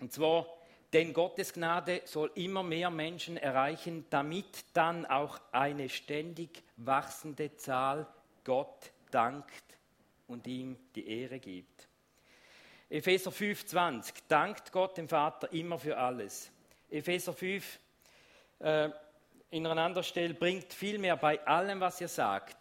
Und 0.00 0.12
zwar, 0.12 0.46
denn 0.92 1.12
Gottes 1.12 1.52
Gnade 1.52 2.02
soll 2.04 2.30
immer 2.36 2.62
mehr 2.62 2.90
Menschen 2.90 3.36
erreichen, 3.36 4.06
damit 4.10 4.64
dann 4.72 5.04
auch 5.06 5.40
eine 5.50 5.88
ständig 5.88 6.62
wachsende 6.76 7.56
Zahl 7.56 8.06
Gott 8.44 8.92
dankt 9.10 9.64
und 10.28 10.46
ihm 10.46 10.76
die 10.94 11.06
Ehre 11.06 11.38
gibt. 11.38 11.88
Epheser 12.88 13.30
5,20 13.30 14.14
dankt 14.28 14.70
Gott 14.70 14.96
dem 14.98 15.08
Vater 15.08 15.52
immer 15.52 15.78
für 15.78 15.96
alles. 15.96 16.50
Epheser 16.90 17.32
5 17.32 17.80
äh, 18.60 18.90
in 19.50 19.66
einer 19.66 19.82
anderen 19.82 20.04
Stelle 20.04 20.34
bringt 20.34 20.72
vielmehr 20.72 21.16
bei 21.16 21.44
allem, 21.46 21.80
was 21.80 22.00
ihr 22.00 22.08
sagt, 22.08 22.56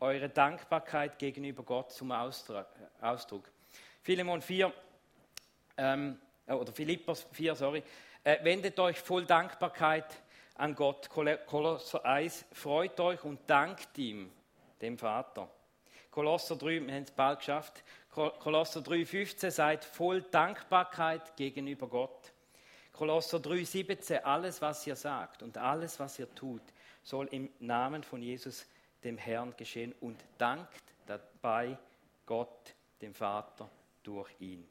eure 0.00 0.28
Dankbarkeit 0.28 1.18
gegenüber 1.18 1.62
Gott 1.62 1.92
zum 1.92 2.10
Ausdruck. 2.10 3.48
Philemon 4.02 4.42
4, 4.42 4.72
ähm, 5.76 6.18
äh, 6.46 6.52
oder 6.52 6.72
Philippos 6.72 7.26
4, 7.32 7.54
sorry, 7.54 7.82
äh, 8.24 8.42
wendet 8.42 8.78
euch 8.80 9.00
voll 9.00 9.24
Dankbarkeit 9.24 10.06
an 10.56 10.74
Gott. 10.74 11.08
Kolosser 11.08 12.04
1, 12.04 12.44
freut 12.52 12.98
euch 13.00 13.22
und 13.24 13.38
dankt 13.46 13.96
ihm, 13.98 14.30
dem 14.80 14.98
Vater. 14.98 15.48
Kolosser 16.10 16.56
3, 16.56 16.86
wir 16.86 16.94
haben 16.94 17.02
es 17.04 17.10
bald 17.10 17.38
geschafft. 17.38 17.82
Kolosser 18.10 18.82
3, 18.82 19.06
15, 19.06 19.50
seid 19.50 19.84
voll 19.84 20.22
Dankbarkeit 20.22 21.36
gegenüber 21.36 21.86
Gott. 21.86 22.32
Kolosser 22.92 23.40
3, 23.40 23.64
17, 23.64 24.24
alles, 24.24 24.60
was 24.60 24.86
ihr 24.86 24.96
sagt 24.96 25.42
und 25.42 25.56
alles, 25.56 25.98
was 25.98 26.18
ihr 26.18 26.32
tut, 26.34 26.62
soll 27.02 27.26
im 27.28 27.48
Namen 27.58 28.02
von 28.02 28.22
Jesus, 28.22 28.66
dem 29.02 29.18
Herrn, 29.18 29.54
geschehen 29.56 29.94
und 30.00 30.18
dankt 30.38 30.82
dabei 31.06 31.76
Gott, 32.26 32.74
dem 33.00 33.14
Vater, 33.14 33.68
durch 34.02 34.30
ihn. 34.40 34.66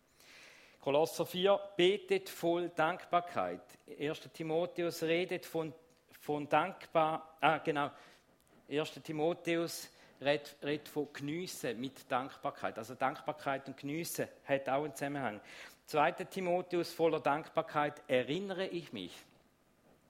Kolosser 0.80 1.26
4, 1.26 1.60
betet 1.76 2.30
voll 2.30 2.70
Dankbarkeit. 2.70 3.62
1. 4.00 4.20
Timotheus 4.34 5.04
redet 5.04 5.46
von, 5.46 5.74
von 6.20 6.48
dankbar, 6.48 7.38
ah 7.40 7.58
genau, 7.60 7.92
1. 8.70 8.94
Timotheus 9.04 9.90
redet, 10.22 10.56
redet 10.64 10.88
von 10.88 11.12
Geniessen 11.14 11.80
mit 11.80 12.10
Dankbarkeit. 12.12 12.78
Also 12.78 12.96
Dankbarkeit 12.96 13.68
und 13.68 13.78
Geniessen 13.78 14.28
hat 14.46 14.70
auch 14.70 14.84
einen 14.84 14.96
Zusammenhang. 14.96 15.42
2. 15.88 16.12
Timotheus 16.12 16.94
voller 16.94 17.20
Dankbarkeit 17.20 18.02
erinnere 18.08 18.68
ich 18.68 18.94
mich. 18.94 19.14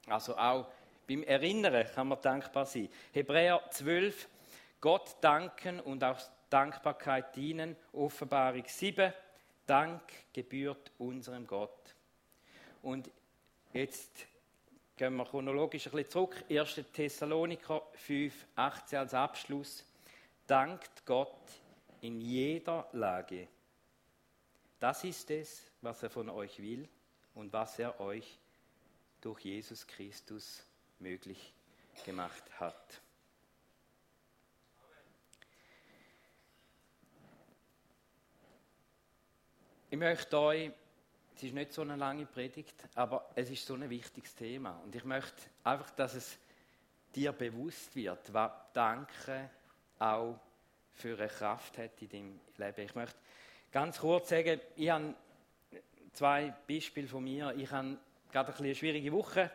Also 0.08 0.38
auch 0.38 0.68
beim 1.08 1.24
Erinnern 1.24 1.86
kann 1.94 2.08
man 2.08 2.22
dankbar 2.22 2.66
sein. 2.66 2.90
Hebräer 3.12 3.62
12, 3.70 4.28
Gott 4.80 5.16
danken 5.22 5.80
und 5.80 6.04
auch 6.04 6.20
Dankbarkeit 6.50 7.36
dienen. 7.36 7.75
Offenbarung 7.94 8.63
7, 8.66 9.13
Dank 9.66 10.01
gebührt 10.34 10.92
unserem 10.98 11.48
Gott. 11.48 11.96
Und 12.82 13.10
jetzt 13.74 14.25
gehen 14.98 15.16
wir 15.16 15.25
chronologisch 15.25 15.88
ein 15.88 15.92
bisschen 15.92 16.10
zurück. 16.12 16.44
1. 16.50 16.82
Thessaloniker 16.94 17.82
5, 17.94 18.34
18 18.56 19.00
als 19.00 19.13
Abschluss. 19.13 19.86
Dankt 20.46 21.06
Gott 21.06 21.38
in 22.01 22.20
jeder 22.20 22.88
Lage. 22.92 23.48
Das 24.82 25.04
ist 25.04 25.30
es, 25.30 25.72
was 25.82 26.02
er 26.02 26.10
von 26.10 26.28
euch 26.28 26.60
will 26.60 26.90
und 27.36 27.54
was 27.54 27.78
er 27.78 28.00
euch 28.00 28.40
durch 29.22 29.42
Jesus 29.42 29.86
Christus 29.86 30.66
möglich 30.98 31.54
gemacht 32.04 32.44
hat. 32.60 33.00
Ich 39.92 40.00
möchte 40.00 40.40
euch, 40.40 40.72
es 41.36 41.44
ist 41.44 41.54
nicht 41.54 41.74
so 41.74 41.84
eine 41.84 41.96
lange 41.96 42.26
Predigt, 42.26 42.74
aber 42.96 43.30
es 43.36 43.52
ist 43.52 43.64
so 43.64 43.76
ein 43.76 43.88
wichtiges 43.88 44.34
Thema. 44.34 44.80
Und 44.84 44.96
ich 44.96 45.04
möchte 45.04 45.44
einfach, 45.64 45.92
dass 45.92 46.16
es 46.16 46.40
dir 47.14 47.34
bewusst 47.34 47.96
wird, 47.96 48.34
was 48.34 48.52
Danke 48.74 49.52
auch 50.00 50.40
für 50.94 51.20
eine 51.20 51.28
Kraft 51.28 51.78
hat 51.78 52.02
in 52.02 52.10
deinem 52.10 52.40
Leben. 52.58 52.82
Ich 52.82 52.96
möchte 52.96 53.21
ganz 53.72 54.00
kurz 54.00 54.30
sagen, 54.30 54.60
ich 54.75 54.90
habe 54.90 55.13
zwei 56.13 56.54
Beispiele 56.68 57.08
von 57.08 57.24
mir. 57.24 57.54
Ich 57.58 57.72
habe 57.72 57.98
gerade 58.32 58.54
eine 58.58 58.75
schwierige 58.75 59.12
Woche 59.12 59.50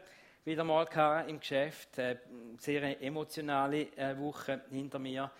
wieder 0.44 0.64
mal 0.64 0.84
im 1.28 1.40
Geschäft, 1.40 1.98
eine 1.98 2.20
sehr 2.58 3.02
emotionale 3.02 3.96
äh, 3.96 4.16
Woche 4.18 4.62
hinter 4.70 4.98
mir. 4.98 5.30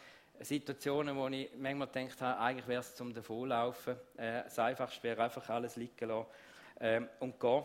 Situationen, 0.41 1.17
wo 1.17 1.29
ich 1.29 1.49
manchmal 1.57 1.89
gedacht 1.89 2.21
habe, 2.21 2.41
eigentlich 2.41 2.69
wäre 2.69 2.81
es 2.81 2.95
zum 2.95 3.15
Davonlaufen. 3.15 3.97
Äh, 4.17 4.43
das 4.43 4.59
Einfachste 4.59 5.03
wäre 5.05 5.23
einfach 5.23 5.49
alles 5.49 5.77
liegen 5.77 6.09
lassen 6.09 6.27
ähm, 6.81 7.09
und 7.21 7.41
gehen. 7.41 7.65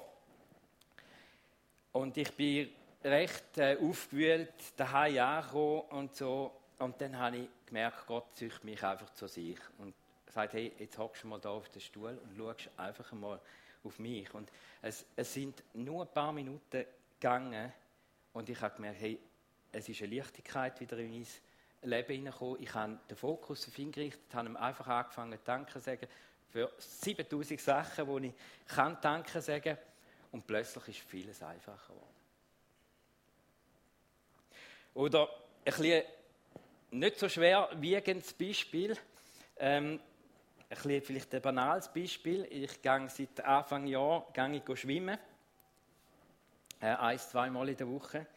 Und 1.94 2.16
ich 2.16 2.32
bin 2.34 2.70
recht 3.04 3.58
äh, 3.58 3.78
aufgewühlt, 3.82 4.54
daheim 4.78 5.18
angekommen 5.18 5.82
und 5.90 6.16
so. 6.16 6.52
Und 6.80 7.02
dann 7.02 7.18
habe 7.18 7.38
ich 7.38 7.50
gemerkt, 7.66 8.08
Gott 8.08 8.34
züchtet 8.36 8.64
mich 8.64 8.82
einfach 8.84 9.10
zu 9.14 9.28
sich 9.28 9.58
und 9.80 9.94
sagt, 10.32 10.54
hey, 10.54 10.72
jetzt 10.80 10.98
hockst 10.98 11.24
du 11.24 11.28
mal 11.28 11.40
da 11.40 11.50
auf 11.50 11.70
den 11.70 11.82
Stuhl 11.82 12.18
und 12.24 12.36
schaust 12.36 12.70
einfach 12.78 13.12
mal 13.14 13.40
auf 13.84 14.00
mich. 14.00 14.34
Und 14.34 14.52
es, 14.82 15.06
es 15.16 15.34
sind 15.34 15.64
nur 15.74 16.04
ein 16.04 16.14
paar 16.14 16.32
Minuten 16.32 16.86
gegangen 17.20 17.72
und 18.34 18.50
ich 18.50 18.60
habe 18.62 18.76
gemerkt, 18.76 19.02
hey, 19.02 19.20
es 19.72 19.88
ist 19.88 20.02
eine 20.02 20.16
Leichtigkeit 20.16 20.80
wieder 20.80 20.98
in 20.98 21.12
mein 21.12 21.28
Leben 21.84 22.14
hineingekommen. 22.14 22.62
Ich 22.62 22.74
habe 22.74 23.00
den 23.10 23.18
Fokus 23.18 23.68
auf 23.68 23.78
ihn 23.78 23.92
gerichtet, 23.92 24.34
habe 24.34 24.50
ihm 24.50 24.58
einfach 24.58 24.88
angefangen, 24.88 25.38
Danke 25.44 25.74
zu 25.74 25.80
sagen 25.80 26.08
für 26.50 26.72
7000 26.78 27.60
Sachen, 27.60 28.24
die 28.24 28.28
ich 28.28 28.34
kann 28.68 28.98
Danke 29.02 29.42
sagen 29.42 29.78
und 30.32 30.46
plötzlich 30.46 30.88
ist 30.90 31.10
vieles 31.10 31.42
einfacher 31.42 31.94
geworden. 31.94 32.08
Oder 34.94 35.30
ein 35.64 36.04
nicht 36.92 37.18
so 37.18 37.30
schwer 37.30 37.70
wiegendes 37.76 38.34
Beispiel, 38.34 38.98
ähm, 39.58 40.00
bisschen 40.76 41.02
vielleicht 41.02 41.36
ein 41.36 41.42
banales 41.42 41.88
Beispiel. 41.90 42.48
Ich 42.50 42.82
gehe 42.82 43.10
seit 43.10 43.44
Anfang 43.46 43.88
Jahr 43.88 44.26
gehe 44.34 44.62
ich 44.68 44.80
schwimmen, 44.80 45.18
äh, 46.80 46.86
ein, 46.88 47.20
zweimal 47.20 47.70
in 47.70 47.78
der 47.78 47.88
Woche. 47.88 48.28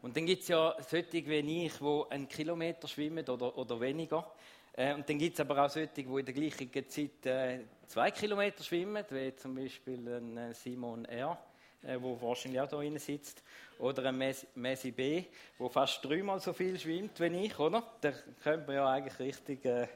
Und 0.00 0.16
dann 0.16 0.26
gibt 0.26 0.42
es 0.42 0.48
ja 0.48 0.74
solche 0.80 1.24
wie 1.26 1.66
ich, 1.66 1.78
die 1.78 2.04
einen 2.10 2.28
Kilometer 2.28 2.88
schwimmen 2.88 3.28
oder, 3.28 3.56
oder 3.56 3.80
weniger. 3.80 4.32
Äh, 4.74 4.94
und 4.94 5.08
dann 5.08 5.18
gibt 5.18 5.34
es 5.34 5.40
aber 5.40 5.64
auch 5.64 5.70
solche, 5.70 5.92
die 5.94 6.02
in 6.02 6.24
der 6.24 6.34
gleichen 6.34 6.88
Zeit 6.88 7.26
äh, 7.26 7.60
zwei 7.86 8.10
Kilometer 8.10 8.64
schwimmen, 8.64 9.04
wie 9.10 9.34
zum 9.36 9.54
Beispiel 9.54 10.08
ein 10.08 10.36
äh, 10.36 10.54
Simon 10.54 11.04
R., 11.04 11.38
äh, 11.84 11.98
wahrscheinlich 12.00 12.60
auch 12.60 12.68
da 12.68 12.76
drin 12.76 12.98
sitzt, 12.98 13.42
oder 13.78 14.04
ein 14.06 14.34
Messi 14.54 14.90
B., 14.92 15.24
der 15.58 15.68
fast 15.68 16.04
dreimal 16.04 16.40
so 16.40 16.52
viel 16.52 16.78
schwimmt 16.78 17.18
wie 17.20 17.44
ich, 17.44 17.58
oder? 17.58 17.82
Da 18.00 18.12
könnte 18.42 18.66
man 18.66 18.76
ja 18.76 18.88
eigentlich 18.88 19.18
richtig 19.18 19.64
äh, 19.64 19.88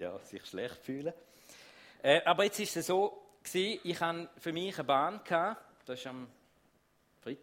ja, 0.00 0.18
sich 0.20 0.44
schlecht 0.46 0.76
fühlen. 0.76 1.12
Äh, 2.02 2.22
aber 2.24 2.44
jetzt 2.44 2.58
ist 2.58 2.76
es 2.76 2.86
so, 2.86 3.22
gewesen, 3.42 3.80
ich 3.84 4.00
hatte 4.00 4.30
für 4.38 4.52
mich 4.52 4.74
eine 4.76 4.84
Bahn, 4.84 5.20
gehabt, 5.22 5.56
das 5.84 6.04
war 6.04 6.12
am 6.12 6.26
Freitag, 7.20 7.42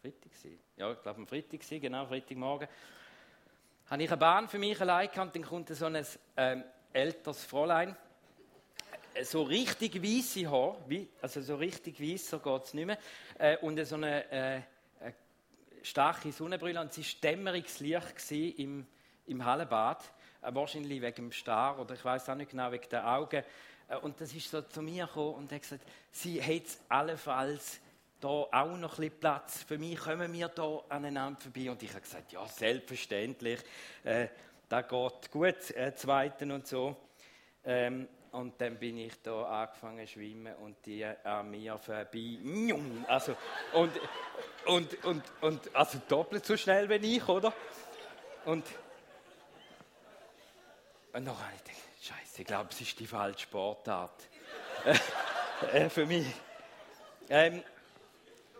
Freitag 0.00 0.32
ja, 0.76 0.92
ich 0.92 1.02
glaube 1.02 1.18
am 1.18 1.26
Freitag, 1.26 1.60
genau, 1.68 2.06
Freitagmorgen, 2.06 2.68
habe 3.90 4.02
ich 4.02 4.08
eine 4.08 4.16
Bahn 4.16 4.48
für 4.48 4.58
mich 4.58 4.80
allein 4.80 5.10
gehabt, 5.10 5.34
dann 5.34 5.42
kommt 5.42 5.68
so 5.70 5.86
ein 5.86 6.06
ähm, 6.36 6.64
älteres 6.92 7.44
Fräulein, 7.44 7.96
äh, 9.14 9.24
so 9.24 9.42
richtig 9.42 10.00
weiße 10.00 10.48
Haar, 10.48 10.76
also 11.20 11.42
so 11.42 11.56
richtig 11.56 12.00
weiß, 12.00 12.30
so 12.30 12.38
geht 12.38 12.64
es 12.64 12.74
nicht 12.74 12.86
mehr, 12.86 12.98
äh, 13.38 13.56
und 13.58 13.84
so 13.84 13.96
eine, 13.96 14.30
äh, 14.30 14.62
starke 15.82 16.30
Sonnenbrille 16.32 16.80
und 16.80 16.92
sie 16.92 17.02
war 17.02 17.20
dämmeriges 17.22 17.80
Licht 17.80 18.30
im, 18.30 18.86
im 19.26 19.44
Hallenbad, 19.44 20.04
wahrscheinlich 20.40 21.00
wegen 21.00 21.14
dem 21.16 21.32
Star 21.32 21.78
oder 21.78 21.94
ich 21.94 22.04
weiß 22.04 22.28
auch 22.28 22.34
nicht 22.34 22.50
genau, 22.50 22.70
wegen 22.70 22.88
den 22.88 23.00
Augen. 23.00 23.42
Äh, 23.88 23.96
und 23.96 24.20
das 24.20 24.32
ist 24.32 24.50
so 24.50 24.62
zu 24.62 24.82
mir 24.82 25.06
gekommen 25.06 25.34
und 25.34 25.52
hat 25.52 25.62
gesagt, 25.62 25.84
sie 26.10 26.42
hat 26.42 26.78
allenfalls 26.88 27.80
da 28.20 28.28
auch 28.28 28.76
noch 28.76 28.98
ein 28.98 29.08
bisschen 29.08 29.20
Platz. 29.20 29.62
Für 29.62 29.78
mich 29.78 29.98
kommen 29.98 30.32
wir 30.32 30.48
da 30.48 30.82
aneinander 30.88 31.40
vorbei. 31.40 31.70
Und 31.70 31.82
ich 31.82 31.90
habe 31.90 32.00
gesagt, 32.00 32.32
ja, 32.32 32.46
selbstverständlich, 32.46 33.60
äh, 34.04 34.28
da 34.68 34.82
geht 34.82 35.30
gut, 35.30 35.70
äh, 35.70 35.94
zweiten 35.94 36.50
und 36.50 36.66
so. 36.66 36.96
Ähm, 37.64 38.08
und 38.32 38.60
dann 38.60 38.78
bin 38.78 38.98
ich 38.98 39.22
da 39.22 39.62
angefangen 39.62 40.06
zu 40.06 40.14
schwimmen 40.14 40.54
und 40.56 40.84
die 40.84 41.04
an 41.04 41.50
mir 41.50 41.78
vorbei. 41.78 42.38
Also, 43.06 43.34
und, 43.72 43.92
und, 44.66 45.04
und, 45.04 45.22
und, 45.40 45.74
also 45.74 45.98
doppelt 46.08 46.44
so 46.44 46.56
schnell 46.56 46.88
wie 46.90 47.16
ich, 47.16 47.28
oder? 47.28 47.52
Und, 48.44 48.64
und 51.18 51.24
dann 51.24 51.36
habe 51.36 51.52
ich 51.56 51.64
gedacht, 51.64 51.82
Scheiße, 52.00 52.42
ich 52.42 52.46
glaube, 52.46 52.68
es 52.70 52.80
ist 52.80 53.00
die 53.00 53.06
falsche 53.06 53.40
Sportart. 53.40 54.22
äh, 55.72 55.88
für 55.90 56.06
mich. 56.06 56.26
Ähm, 57.28 57.62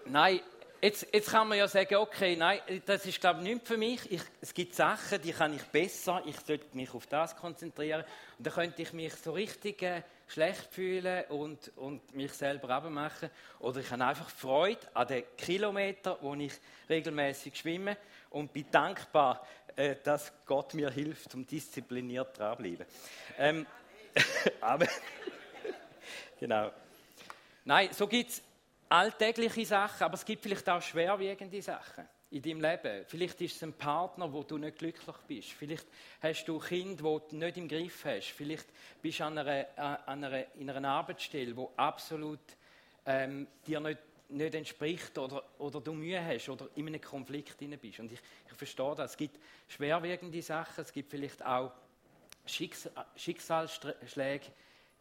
Nein, 0.07 0.41
jetzt, 0.81 1.07
jetzt 1.13 1.31
kann 1.31 1.47
man 1.47 1.59
ja 1.59 1.69
sagen, 1.69 1.95
okay, 1.97 2.35
nein, 2.35 2.61
das 2.85 3.07
ist 3.07 3.21
glaube 3.21 3.41
ich 3.41 3.55
nicht 3.55 3.67
für 3.67 3.77
mich. 3.77 4.11
Ich, 4.11 4.23
es 4.41 4.53
gibt 4.53 4.75
Sachen, 4.75 5.23
die 5.23 5.33
kann 5.33 5.55
ich 5.55 5.63
besser. 5.65 6.21
Ich 6.27 6.41
sollte 6.41 6.77
mich 6.77 6.93
auf 6.93 7.07
das 7.07 7.37
konzentrieren. 7.37 8.05
Und 8.39 8.47
dann 8.47 8.55
könnte 8.55 8.83
ich 8.83 8.93
mich 8.93 9.15
so 9.15 9.33
richtig 9.33 9.83
äh, 9.83 10.03
schlecht 10.27 10.67
fühlen 10.73 11.27
und, 11.29 11.71
und 11.77 12.17
mich 12.17 12.33
selber 12.33 12.71
abmachen. 12.71 13.31
Oder 13.61 13.81
ich 13.81 13.91
habe 13.93 14.05
einfach 14.05 14.31
Freude 14.31 14.81
an 14.95 15.07
den 15.07 15.25
Kilometern, 15.37 16.17
wo 16.23 16.35
ich 16.35 16.55
regelmäßig 16.89 17.55
schwimme 17.57 17.97
und 18.31 18.53
bin 18.53 18.67
dankbar, 18.71 19.47
äh, 19.77 19.97
dass 20.03 20.33
Gott 20.45 20.75
mir 20.75 20.91
hilft, 20.91 21.35
um 21.35 21.47
diszipliniert 21.47 22.39
dran 22.39 22.57
zu 22.57 22.63
bleiben. 22.63 22.87
Ähm, 23.39 23.67
aber 24.61 24.87
genau. 26.41 26.71
Nein, 27.65 27.91
so 27.93 28.07
gibt 28.07 28.31
es 28.31 28.43
alltägliche 28.89 29.67
Sachen, 29.67 30.05
aber 30.05 30.15
es 30.15 30.25
gibt 30.25 30.43
vielleicht 30.43 30.69
auch 30.69 30.83
schwerwiegende 30.83 31.61
Sachen 31.63 32.09
in 32.31 32.43
deinem 32.43 32.61
Leben. 32.61 33.05
Vielleicht 33.07 33.41
ist 33.41 33.57
es 33.57 33.63
ein 33.63 33.73
Partner, 33.73 34.33
wo 34.33 34.43
du 34.43 34.59
nicht 34.59 34.79
glücklich 34.79 35.17
bist. 35.27 35.53
Vielleicht 35.53 35.87
hast 36.21 36.45
du 36.45 36.59
Kind, 36.59 37.03
wo 37.03 37.19
du 37.19 37.37
nicht 37.37 37.57
im 37.57 37.69
Griff 37.69 38.05
hast. 38.05 38.29
Vielleicht 38.29 38.67
bist 39.01 39.21
du 39.21 39.25
an 39.25 39.39
einer, 39.39 39.67
an 40.07 40.25
einer, 40.25 40.55
in 40.57 40.69
einer 40.69 40.89
Arbeitsstelle, 40.89 41.57
wo 41.57 41.73
absolut 41.77 42.41
ähm, 43.07 43.47
dir 43.67 43.81
nicht, 43.81 43.99
nicht 44.29 44.55
entspricht 44.55 45.19
oder, 45.19 45.43
oder 45.59 45.81
du 45.81 45.93
Mühe 45.93 46.25
hast 46.25 46.49
oder 46.49 46.69
in 46.75 46.87
einem 46.87 47.01
Konflikt 47.01 47.61
drin 47.61 47.77
bist. 47.81 47.99
Und 48.01 48.13
ich, 48.13 48.21
ich 48.47 48.55
verstehe 48.55 48.95
das. 48.95 49.13
Es 49.13 49.17
gibt 49.17 49.39
schwerwiegende 49.69 50.43
Sachen, 50.43 50.83
es 50.83 50.93
gibt 50.93 51.11
vielleicht 51.11 51.43
auch 51.45 51.73
Schicksalsschläge 52.47 54.47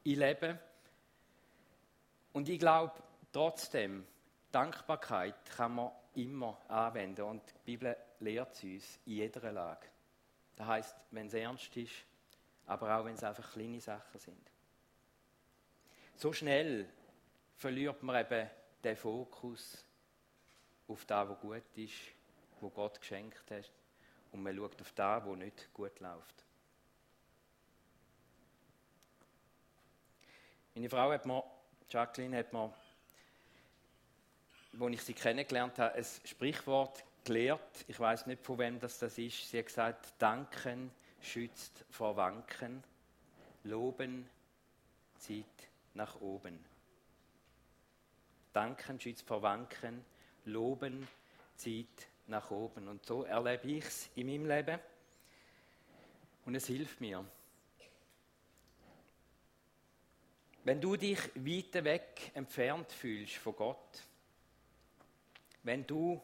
im 0.03 0.19
Leben. 0.19 0.59
Und 2.33 2.49
ich 2.49 2.59
glaube, 2.59 2.93
Trotzdem, 3.37 4.03
Dankbarkeit 4.51 5.35
kann 5.55 5.75
man 5.75 5.91
immer 6.15 6.59
anwenden 6.69 7.21
und 7.21 7.43
die 7.49 7.71
Bibel 7.71 7.95
lehrt 8.19 8.55
es 8.55 8.63
uns 8.63 8.99
in 9.05 9.13
jeder 9.13 9.51
Lage. 9.51 9.85
Das 10.55 10.65
heißt, 10.65 10.95
wenn 11.11 11.27
es 11.27 11.35
ernst 11.35 11.77
ist, 11.77 11.93
aber 12.65 12.97
auch 12.97 13.05
wenn 13.05 13.13
es 13.13 13.23
einfach 13.23 13.51
kleine 13.51 13.79
Sachen 13.79 14.19
sind. 14.19 14.51
So 16.15 16.33
schnell 16.33 16.89
verliert 17.57 18.01
man 18.01 18.25
eben 18.25 18.49
den 18.83 18.95
Fokus 18.95 19.85
auf 20.87 21.05
das, 21.05 21.29
was 21.29 21.39
gut 21.39 21.63
ist, 21.75 21.95
wo 22.61 22.69
Gott 22.69 22.99
geschenkt 22.99 23.51
hat, 23.51 23.71
und 24.31 24.43
man 24.43 24.55
schaut 24.55 24.81
auf 24.81 24.91
das, 24.93 25.25
was 25.25 25.37
nicht 25.37 25.73
gut 25.73 25.99
läuft. 25.99 26.45
Meine 30.75 30.89
Frau 30.89 31.11
hat 31.11 31.25
mir, 31.25 31.43
Jacqueline 31.89 32.37
hat 32.37 32.53
mir 32.53 32.73
als 34.79 34.93
ich 34.93 35.01
sie 35.01 35.13
kennengelernt 35.13 35.79
habe, 35.79 35.95
ein 35.95 36.05
Sprichwort 36.23 37.03
gelehrt. 37.23 37.85
Ich 37.87 37.99
weiß 37.99 38.27
nicht, 38.27 38.43
von 38.43 38.59
wem 38.59 38.79
das, 38.79 38.99
das 38.99 39.17
ist. 39.17 39.49
Sie 39.49 39.59
hat 39.59 39.65
gesagt, 39.65 40.13
Danken 40.19 40.91
schützt 41.21 41.83
vor 41.89 42.15
Wanken, 42.15 42.83
Loben 43.63 44.29
zieht 45.17 45.45
nach 45.93 46.21
oben. 46.21 46.63
Danken 48.57 48.99
schützt 48.99 49.27
vor 49.27 49.43
Wanken, 49.43 50.03
Loben 50.45 51.07
zieht 51.57 52.07
nach 52.25 52.49
oben. 52.49 52.87
Und 52.87 53.05
so 53.05 53.23
erlebe 53.23 53.67
ich 53.67 53.85
es 53.85 54.09
in 54.15 54.25
meinem 54.25 54.47
Leben. 54.47 54.79
Und 56.43 56.55
es 56.55 56.65
hilft 56.65 56.99
mir. 56.99 57.23
Wenn 60.63 60.81
du 60.81 60.95
dich 60.95 61.19
weit 61.35 61.83
weg 61.83 62.31
entfernt 62.33 62.91
fühlst 62.91 63.35
von 63.35 63.55
Gott, 63.55 64.01
wenn 65.61 65.85
du 65.85 66.19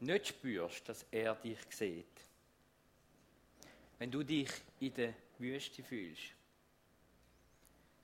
nicht 0.00 0.28
spürst, 0.28 0.88
dass 0.88 1.04
er 1.10 1.34
dich 1.34 1.58
sieht, 1.68 2.22
wenn 3.98 4.10
du 4.10 4.22
dich 4.22 4.50
in 4.80 4.94
der 4.94 5.12
Wüste 5.36 5.82
fühlst, 5.82 6.32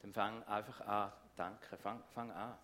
dann 0.03 0.13
fang 0.13 0.43
einfach 0.43 0.83
an, 0.83 1.13
danke, 1.37 1.79
fang, 1.79 2.05
fang 2.13 2.31
an. 2.31 2.59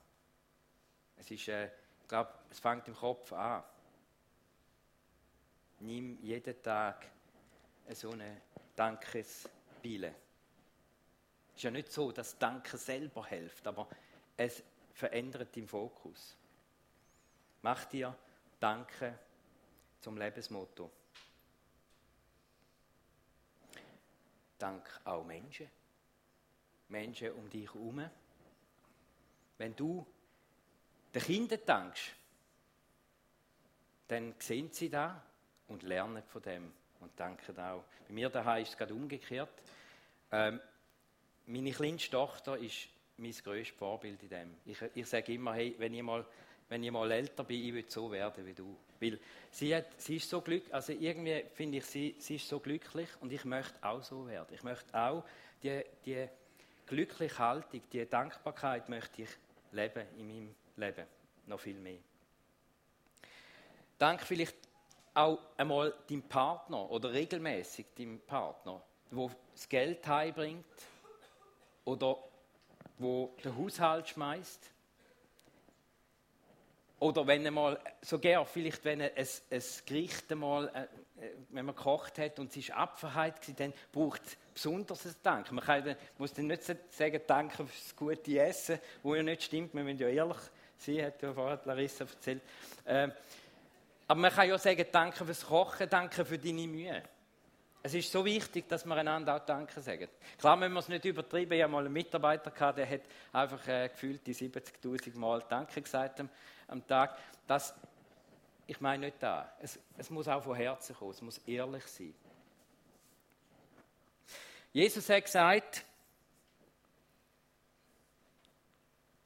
Es 1.21 1.31
ist, 1.31 1.49
äh, 1.49 1.67
ich 1.67 2.09
glaube, 2.09 2.33
es 2.51 2.59
fängt 2.59 2.89
im 2.89 2.97
Kopf 2.97 3.33
an. 3.33 3.63
Nimm 5.81 6.19
jeden 6.23 6.63
Tag 6.63 7.07
so 7.93 8.11
eine 8.11 8.41
Dankesbille. 8.75 10.15
Es 11.51 11.57
ist 11.57 11.63
ja 11.63 11.71
nicht 11.71 11.93
so, 11.93 12.11
dass 12.11 12.39
Danke 12.39 12.77
selber 12.79 13.27
hilft, 13.27 13.67
aber 13.67 13.89
es 14.37 14.63
verändert 14.95 15.55
den 15.55 15.69
Fokus. 15.69 16.37
Mach 17.63 17.85
dir 17.85 18.17
Danke 18.59 19.19
zum 20.01 20.17
Lebensmotto. 20.17 20.91
Dank 24.59 25.01
auch 25.05 25.25
Menschen. 25.25 25.71
Menschen 26.89 27.33
um 27.33 27.49
dich 27.49 27.73
herum. 27.73 28.09
Wenn 29.59 29.77
du 29.77 30.07
den 31.15 31.23
Kindern 31.23 31.61
dankst, 31.65 32.13
dann 34.09 34.35
sehen 34.39 34.71
sie 34.73 34.89
da 34.89 35.23
und 35.69 35.83
lernen 35.83 36.23
von 36.25 36.43
dem 36.43 36.73
und 37.01 37.19
danken 37.19 37.59
auch. 37.59 37.85
Bei 38.07 38.15
mir 38.15 38.29
daheim 38.29 38.63
ist 38.63 38.71
es 38.71 38.77
gerade 38.77 38.95
umgekehrt. 38.95 39.63
Ähm, 40.33 40.61
meine 41.47 41.73
kleinste 41.73 42.11
Tochter 42.11 42.59
ist 42.59 42.89
mein 43.17 43.33
grösstes 43.33 43.77
Vorbild 43.77 44.23
in 44.23 44.29
dem. 44.29 44.57
Ich, 44.65 44.79
ich 44.95 45.07
sage 45.07 45.33
immer, 45.33 45.55
hey, 45.55 45.75
wenn 45.79 45.95
ich 45.95 46.03
mal, 46.03 46.25
wenn 46.69 46.83
ich 46.83 46.91
mal 46.91 47.11
älter 47.11 47.45
bin, 47.45 47.65
ich 47.65 47.75
will 47.75 47.85
so 47.89 48.11
werden 48.11 48.47
wie 48.47 48.55
du. 48.55 48.77
Weil 49.01 49.19
sie, 49.51 49.75
hat, 49.75 50.01
sie 50.01 50.17
ist 50.17 50.29
so 50.29 50.41
glücklich, 50.41 50.73
also 50.75 50.93
irgendwie 50.93 51.45
finde 51.55 51.79
ich, 51.79 51.87
sie, 51.87 52.15
sie 52.19 52.37
ist 52.37 52.49
so 52.49 52.61
glücklich 52.61 53.09
und 53.21 53.33
ich 53.33 53.45
möchte 53.45 53.75
auch 53.83 54.03
so 54.03 54.27
werden. 54.27 54.55
Ich 54.55 54.63
möchte 54.63 54.95
auch 54.95 55.25
die, 55.63 55.83
die 56.05 56.29
glückliche 56.87 57.39
Haltung, 57.39 57.81
die 57.93 58.07
Dankbarkeit 58.07 58.89
möchte 58.89 59.23
ich 59.23 59.31
leben 59.73 60.07
in 60.19 60.27
meinem 60.27 60.55
Leben. 60.81 61.07
Noch 61.47 61.61
viel 61.61 61.79
mehr. 61.79 61.99
Dank 63.99 64.23
vielleicht 64.23 64.57
auch 65.15 65.39
einmal 65.57 65.95
deinem 66.09 66.23
Partner 66.23 66.91
oder 66.91 67.13
regelmäßig 67.13 67.87
deinem 67.97 68.21
Partner, 68.21 68.83
wo 69.11 69.31
das 69.53 69.69
Geld 69.69 70.07
heimbringt 70.07 70.65
oder 71.85 72.17
wo 72.99 73.35
den 73.45 73.57
Haushalt 73.57 74.09
schmeißt. 74.09 74.71
Oder 77.01 77.27
wenn 77.27 77.47
einmal, 77.47 77.81
sogar 78.03 78.45
vielleicht 78.45 78.85
wenn 78.85 79.01
ein, 79.01 79.11
ein 79.17 79.63
Gericht 79.87 80.31
einmal, 80.31 80.69
äh, 80.69 81.25
äh, 81.25 81.35
wenn 81.49 81.65
man 81.65 81.75
gekocht 81.75 82.19
hat 82.19 82.39
und 82.39 82.51
es 82.51 82.59
ist 82.59 82.71
Abfahrt 82.73 83.59
dann 83.59 83.73
braucht 83.91 84.23
es 84.27 84.37
besonderes 84.53 85.21
Dank. 85.23 85.51
Man 85.51 85.65
kann, 85.65 85.97
muss 86.19 86.35
dann 86.35 86.47
nicht 86.47 86.63
sagen, 86.63 87.21
danke 87.27 87.57
für 87.57 87.65
das 87.65 87.97
gute 87.97 88.39
Essen, 88.39 88.79
wo 89.03 89.15
ja 89.15 89.23
nicht 89.23 89.43
stimmt, 89.43 89.75
wir 89.75 89.83
müssen 89.83 89.99
ja 89.99 90.09
ehrlich 90.09 90.39
sein, 90.83 91.05
hat 91.05 91.23
ja 91.23 91.33
vorher 91.33 91.61
Larissa 91.65 92.05
erzählt. 92.05 92.43
Äh, 92.85 93.09
aber 94.09 94.21
man 94.21 94.33
kann 94.33 94.49
ja 94.49 94.59
sagen, 94.59 94.85
danke 94.91 95.25
fürs 95.25 95.47
Kochen, 95.47 95.89
danke 95.89 96.25
für 96.25 96.39
deine 96.39 96.67
Mühe. 96.67 97.03
Es 97.83 97.95
ist 97.95 98.13
so 98.13 98.25
wichtig, 98.25 98.69
dass 98.69 98.85
wir 98.85 98.95
einander 98.95 99.37
auch 99.37 99.47
Danke 99.47 99.81
sagen. 99.81 100.09
Klar 100.39 100.57
müssen 100.57 100.75
wir 100.75 100.81
es 100.81 100.89
nicht 100.89 101.05
übertreiben. 101.07 101.57
Ich 101.57 101.63
habe 101.63 101.73
mal 101.73 101.85
einen 101.85 101.93
Mitarbeiter 101.93 102.51
gehabt, 102.51 102.79
der 102.79 102.91
hat 102.91 103.01
einfach 103.33 103.67
äh, 103.69 103.89
gefühlt 103.89 104.27
die 104.27 104.35
70.000 104.35 105.17
Mal 105.17 105.43
Danke 105.49 105.81
gesagt 105.81 106.21
am, 106.21 106.29
am, 106.69 106.87
Tag. 106.87 107.17
Das, 107.47 107.75
ich 108.67 108.81
meine 108.83 109.07
nicht 109.07 109.23
da. 109.23 109.51
Es, 109.63 109.79
es 109.97 110.11
muss 110.11 110.29
auch 110.29 110.43
von 110.43 110.57
Herzen 110.57 110.95
kommen. 110.95 111.13
Es 111.13 111.23
muss 111.23 111.39
ehrlich 111.47 111.87
sein. 111.87 112.15
Jesus 114.73 115.09
hat 115.09 115.25
gesagt, 115.25 115.85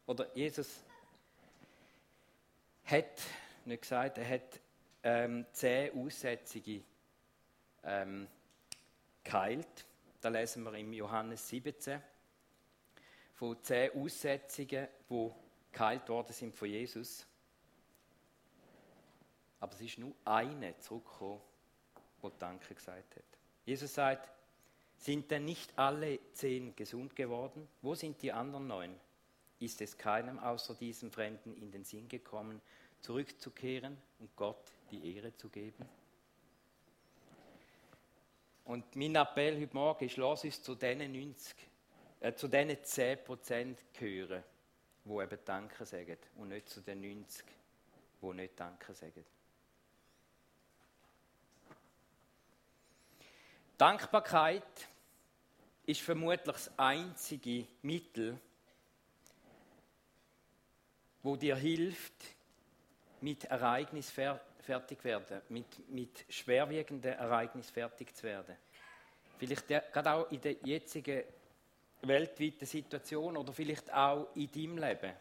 oder 0.07 0.27
Jesus 0.35 0.85
hat 2.85 3.23
nicht 3.65 3.83
gesagt, 3.83 4.19
er 4.19 4.29
hat 4.29 4.61
ähm, 5.03 5.47
zehn 5.53 5.97
Aussetzungen 5.99 6.85
ähm, 7.83 8.29
geheilt. 9.23 9.87
Da 10.21 10.29
lesen 10.29 10.63
wir 10.65 10.75
im 10.75 10.93
Johannes 10.93 11.49
17 11.49 12.01
von 13.35 13.63
zehn 13.63 13.91
Aussetzungen, 13.93 14.89
die 15.11 15.31
geheilt 15.73 16.09
worden 16.09 16.33
sind 16.33 16.55
von 16.55 16.69
Jesus. 16.69 17.27
Aber 19.61 19.73
es 19.75 19.81
ist 19.81 19.99
nur 19.99 20.15
eine 20.25 20.79
zurückgekommen, 20.79 21.41
die 22.23 22.29
Danke 22.39 22.75
gesagt 22.75 23.17
hat. 23.17 23.25
Jesus 23.65 23.95
sagt, 23.95 24.31
sind 24.97 25.31
denn 25.31 25.45
nicht 25.45 25.77
alle 25.79 26.19
zehn 26.33 26.75
gesund 26.77 27.17
geworden? 27.17 27.69
Wo 27.83 27.95
sind 27.95 28.21
die 28.23 28.33
anderen 28.33 28.67
neun? 28.67 29.01
Ist 29.65 29.81
es 29.81 29.97
keinem 29.97 30.39
außer 30.39 30.75
diesem 30.75 31.11
Fremden 31.11 31.57
in 31.57 31.71
den 31.71 31.85
Sinn 31.85 32.07
gekommen, 32.07 32.61
zurückzukehren 33.01 33.97
und 34.19 34.37
Gott 34.37 34.63
die 34.91 35.17
Ehre 35.17 35.35
zu 35.35 35.49
geben? 35.49 35.89
Und 38.67 38.95
mein 38.95 39.15
Appell 39.15 39.59
heute 39.59 39.75
Morgen 39.75 40.05
ist, 40.05 40.19
lass 40.19 40.45
uns 40.45 40.63
zu 40.63 40.75
diesen 40.75 41.11
90, 41.11 41.57
äh, 42.21 42.35
zu 42.35 42.47
diesen 42.49 42.85
10 42.85 43.25
Prozent 43.25 43.79
gehören, 43.95 44.45
die 45.03 45.11
eben 45.11 45.39
Danke 45.47 45.87
sagen 45.87 46.19
und 46.37 46.49
nicht 46.49 46.69
zu 46.69 46.83
den 46.83 47.01
90, 47.01 47.47
die 48.21 48.27
nicht 48.35 48.61
Danke 48.61 48.93
sagen. 48.93 49.25
Dankbarkeit 53.79 54.89
ist 55.87 56.03
vermutlich 56.03 56.43
das 56.43 56.79
einzige 56.79 57.67
Mittel, 57.81 58.39
wo 61.25 61.37
dir 61.37 61.57
hilft, 61.57 62.13
mit 63.23 63.45
Ereignissen 63.45 64.39
fertig 64.61 65.03
werden, 65.03 65.41
mit, 65.49 65.89
mit 65.89 66.27
schwerwiegenden 66.29 67.15
Ereignissen 67.15 67.73
fertig 67.73 68.15
zu 68.15 68.25
werden. 68.25 68.55
Vielleicht 69.39 69.67
gerade 69.67 70.13
auch 70.13 70.31
in 70.31 70.41
der 70.43 70.53
jetzigen 70.63 71.25
weltweiten 72.03 72.67
Situation 72.67 73.39
oder 73.39 73.53
vielleicht 73.55 73.93
auch 73.93 74.29
in 74.37 74.53
deinem 74.53 74.79
Leben. 74.79 75.13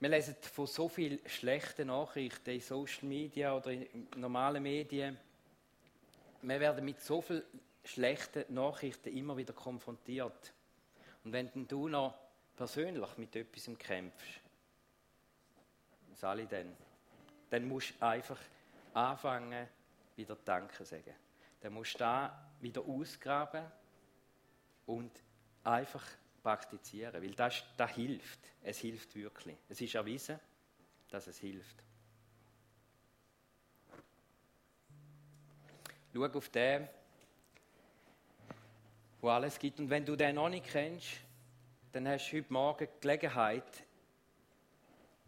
Wir 0.00 0.08
lesen 0.08 0.34
von 0.42 0.66
so 0.66 0.88
vielen 0.88 1.20
schlechten 1.26 1.86
Nachrichten 1.86 2.50
in 2.50 2.60
Social 2.60 3.04
Media 3.04 3.56
oder 3.56 3.70
in 3.70 4.08
normalen 4.16 4.62
Medien. 4.62 5.16
Wir 6.42 6.60
werden 6.60 6.84
mit 6.84 7.00
so 7.00 7.22
vielen 7.22 7.44
schlechten 7.84 8.52
Nachrichten 8.52 9.16
immer 9.16 9.36
wieder 9.36 9.52
konfrontiert. 9.52 10.52
Und 11.22 11.32
wenn 11.32 11.68
du 11.68 11.88
noch 11.88 12.23
persönlich 12.56 13.16
mit 13.18 13.34
etwas 13.36 13.70
kämpfst, 13.78 14.40
alle 16.22 16.46
dann? 16.46 16.74
Dann 17.50 17.68
musst 17.68 17.94
du 18.00 18.06
einfach 18.06 18.38
anfangen, 18.94 19.68
wieder 20.16 20.36
Danke 20.44 20.84
sagen. 20.84 21.14
Dann 21.60 21.72
musst 21.72 21.94
du 21.94 21.98
da 21.98 22.50
wieder 22.60 22.82
ausgraben 22.82 23.64
und 24.86 25.12
einfach 25.62 26.04
praktizieren, 26.42 27.22
weil 27.22 27.34
das, 27.34 27.62
das 27.76 27.90
hilft. 27.92 28.38
Es 28.62 28.78
hilft 28.78 29.14
wirklich. 29.14 29.56
Es 29.68 29.80
ist 29.80 29.94
erwiesen, 29.94 30.38
dass 31.10 31.26
es 31.26 31.38
hilft. 31.38 31.82
Schau 36.12 36.24
auf 36.24 36.48
den, 36.50 36.88
wo 39.20 39.28
alles 39.30 39.58
gibt. 39.58 39.80
Und 39.80 39.90
wenn 39.90 40.06
du 40.06 40.14
den 40.16 40.36
noch 40.36 40.48
nicht 40.48 40.66
kennst, 40.66 41.23
dann 41.94 42.08
hast 42.08 42.28
du 42.32 42.38
heute 42.38 42.52
Morgen 42.52 42.88
die 42.92 43.00
Gelegenheit, 43.00 43.84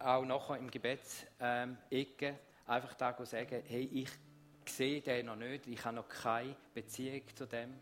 auch 0.01 0.25
nachher 0.25 0.57
im 0.57 0.69
Gebetsecke 0.69 1.29
ähm, 1.39 1.79
einfach 2.67 2.95
da 2.95 3.25
sagen, 3.25 3.63
hey, 3.69 3.85
ich 3.85 4.11
sehe 4.69 5.01
den 5.01 5.27
noch 5.27 5.37
nicht, 5.37 5.69
ich 5.69 5.85
habe 5.85 5.95
noch 5.95 6.09
keine 6.09 6.57
Beziehung 6.75 7.23
zu 7.37 7.47
dem, 7.47 7.73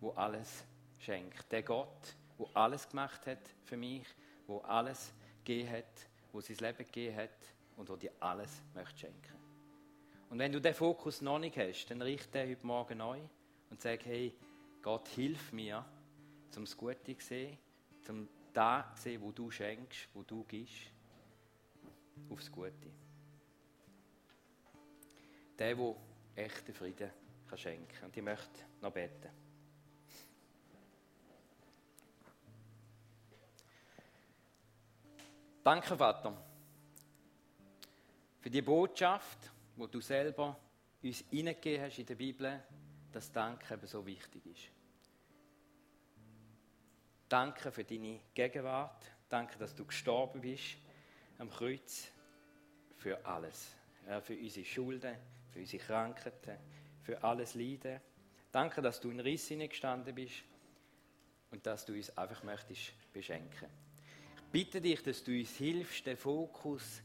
wo 0.00 0.12
alles 0.12 0.64
schenkt. 0.98 1.52
Der 1.52 1.62
Gott, 1.62 2.16
wo 2.38 2.48
alles 2.54 2.88
gemacht 2.88 3.26
hat 3.26 3.50
für 3.64 3.76
mich, 3.76 4.06
wo 4.46 4.60
alles 4.60 5.12
gegeben 5.44 5.70
hat, 5.70 6.08
wo 6.32 6.40
sein 6.40 6.56
Leben 6.56 6.78
gegeben 6.78 7.16
hat 7.16 7.54
und 7.76 7.90
wo 7.90 7.96
dir 7.96 8.12
alles 8.18 8.62
möchte 8.74 8.98
schenken. 9.00 9.36
Und 10.30 10.38
wenn 10.38 10.52
du 10.52 10.60
den 10.60 10.72
Fokus 10.72 11.20
noch 11.20 11.38
nicht 11.38 11.58
hast, 11.58 11.88
dann 11.88 12.00
richte 12.00 12.30
den 12.30 12.50
heute 12.50 12.66
Morgen 12.66 12.96
neu 12.96 13.20
und 13.68 13.82
sag, 13.82 14.06
hey, 14.06 14.34
Gott, 14.80 15.06
hilf 15.08 15.52
mir, 15.52 15.84
zum 16.50 16.64
das 16.64 16.74
Gute 16.74 17.18
zu 17.18 17.26
sehen, 17.26 17.58
zum 18.02 18.28
da 18.52 18.92
zu 18.96 19.02
sehen, 19.02 19.22
wo 19.22 19.32
du 19.32 19.50
schenkst, 19.50 20.08
wo 20.14 20.22
du 20.22 20.44
gibst 20.44 20.92
aufs 22.28 22.50
Gute. 22.50 22.72
Der, 25.58 25.74
der 25.74 25.96
echten 26.34 26.74
Frieden 26.74 27.10
kann 27.48 27.58
schenken. 27.58 28.04
Und 28.04 28.16
ich 28.16 28.22
möchte 28.22 28.60
noch 28.80 28.92
beten. 28.92 29.28
Danke, 35.62 35.94
Vater, 35.94 36.42
für 38.40 38.48
die 38.48 38.62
Botschaft, 38.62 39.50
wo 39.76 39.86
du 39.86 40.00
selber 40.00 40.58
uns 41.02 41.24
hineingegeben 41.30 41.84
hast 41.84 41.98
in 41.98 42.06
der 42.06 42.14
Bibel, 42.14 42.62
dass 43.12 43.30
Danke 43.30 43.74
eben 43.74 43.86
so 43.86 44.04
wichtig 44.06 44.46
ist. 44.46 44.79
Danke 47.30 47.70
für 47.70 47.84
deine 47.84 48.18
Gegenwart. 48.34 49.06
Danke, 49.28 49.56
dass 49.56 49.72
du 49.72 49.84
gestorben 49.84 50.40
bist 50.40 50.78
am 51.38 51.48
Kreuz 51.48 52.08
für 52.96 53.24
alles. 53.24 53.76
Ja, 54.08 54.20
für 54.20 54.36
unsere 54.36 54.66
Schulden, 54.66 55.14
für 55.52 55.60
unsere 55.60 55.80
Krankheiten, 55.80 56.58
für 57.04 57.22
alles 57.22 57.54
Leiden. 57.54 58.00
Danke, 58.50 58.82
dass 58.82 59.00
du 59.00 59.10
in 59.10 59.20
Riss 59.20 59.48
gestanden 59.48 60.12
bist 60.12 60.42
und 61.52 61.64
dass 61.64 61.86
du 61.86 61.92
uns 61.92 62.18
einfach 62.18 62.42
möchtest 62.42 62.94
beschenken. 63.12 63.68
Ich 64.34 64.50
bitte 64.50 64.80
dich, 64.80 65.00
dass 65.00 65.22
du 65.22 65.30
uns 65.30 65.56
hilfst, 65.56 66.06
den 66.06 66.16
Fokus 66.16 67.00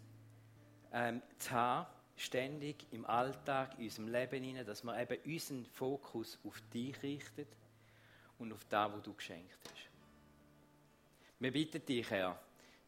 ähm, 0.92 1.22
zu 1.38 1.52
haben, 1.52 1.86
ständig 2.16 2.88
im 2.92 3.06
Alltag, 3.06 3.78
in 3.78 3.84
unserem 3.84 4.08
Leben 4.08 4.44
hinein, 4.44 4.66
dass 4.66 4.84
wir 4.84 5.00
eben 5.00 5.22
unseren 5.24 5.66
Fokus 5.68 6.40
auf 6.44 6.60
dich 6.74 7.00
richten 7.04 7.46
und 8.40 8.52
auf 8.52 8.66
das, 8.66 8.92
was 8.92 9.04
du 9.04 9.14
geschenkt 9.14 9.60
hast. 9.70 9.95
Wir 11.38 11.52
bitten 11.52 11.86
dich, 11.86 12.10
Herr, 12.12 12.40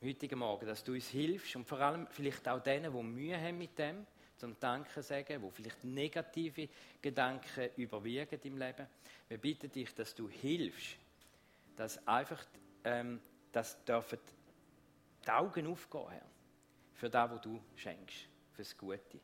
heutigen 0.02 0.40
Morgen, 0.40 0.66
dass 0.66 0.82
du 0.82 0.94
uns 0.94 1.10
hilfst 1.10 1.54
und 1.58 1.68
vor 1.68 1.80
allem 1.80 2.08
vielleicht 2.08 2.48
auch 2.48 2.64
denen, 2.64 2.94
die 2.94 3.04
Mühe 3.04 3.38
haben 3.38 3.58
mit 3.58 3.78
dem, 3.78 4.08
zum 4.38 4.58
Danken 4.58 5.04
sagen, 5.04 5.42
wo 5.42 5.50
vielleicht 5.50 5.84
negative 5.84 6.70
Gedanken 7.02 7.70
überwiegen 7.76 8.40
im 8.44 8.58
Leben. 8.58 8.88
Wir 9.28 9.38
bitten 9.38 9.70
dich, 9.70 9.94
dass 9.94 10.16
du 10.16 10.30
hilfst, 10.30 10.96
dass 11.76 12.08
einfach, 12.08 12.42
ähm, 12.86 13.20
dass 13.52 13.84
dürfen 13.84 14.20
die 15.26 15.30
Augen 15.30 15.68
aufgehen, 15.68 16.10
Herr, 16.10 16.26
für 16.94 17.10
das, 17.10 17.30
was 17.30 17.42
du 17.42 17.62
schenkst, 17.76 18.30
fürs 18.54 18.78
Gute. 18.78 19.20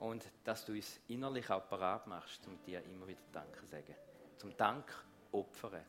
Und 0.00 0.24
dass 0.42 0.64
du 0.64 0.72
uns 0.72 0.98
innerlich 1.06 1.48
auch 1.50 1.68
parat 1.68 2.08
machst, 2.08 2.44
um 2.48 2.60
dir 2.64 2.82
immer 2.82 3.06
wieder 3.06 3.22
Danke 3.30 3.60
zu 3.60 3.66
sagen. 3.66 3.94
Zum 4.38 4.56
Dank 4.56 4.92
opfern. 5.30 5.84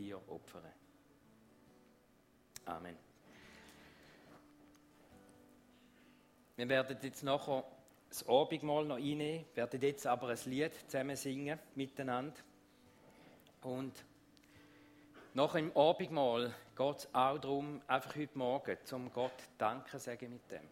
Dir 0.00 0.18
opfern. 0.30 0.64
Amen. 2.64 2.96
Wir 6.56 6.68
werden 6.70 6.96
jetzt 7.02 7.22
nachher 7.22 7.64
das 8.08 8.26
Abendmahl 8.26 8.86
noch 8.86 8.96
einnehmen, 8.96 9.44
werden 9.54 9.78
jetzt 9.82 10.06
aber 10.06 10.28
ein 10.28 10.38
Lied 10.46 10.72
zusammen 10.86 11.16
singen 11.16 11.58
miteinander. 11.74 12.40
Und 13.60 13.92
nach 15.34 15.52
dem 15.52 15.76
Abendmahl 15.76 16.54
geht 16.74 16.96
es 16.96 17.14
auch 17.14 17.36
darum, 17.36 17.82
einfach 17.86 18.16
heute 18.16 18.38
Morgen 18.38 18.78
zum 18.84 19.12
Gott 19.12 19.36
Danke 19.58 19.98
sagen 19.98 20.32
mit 20.32 20.50
dem. 20.50 20.66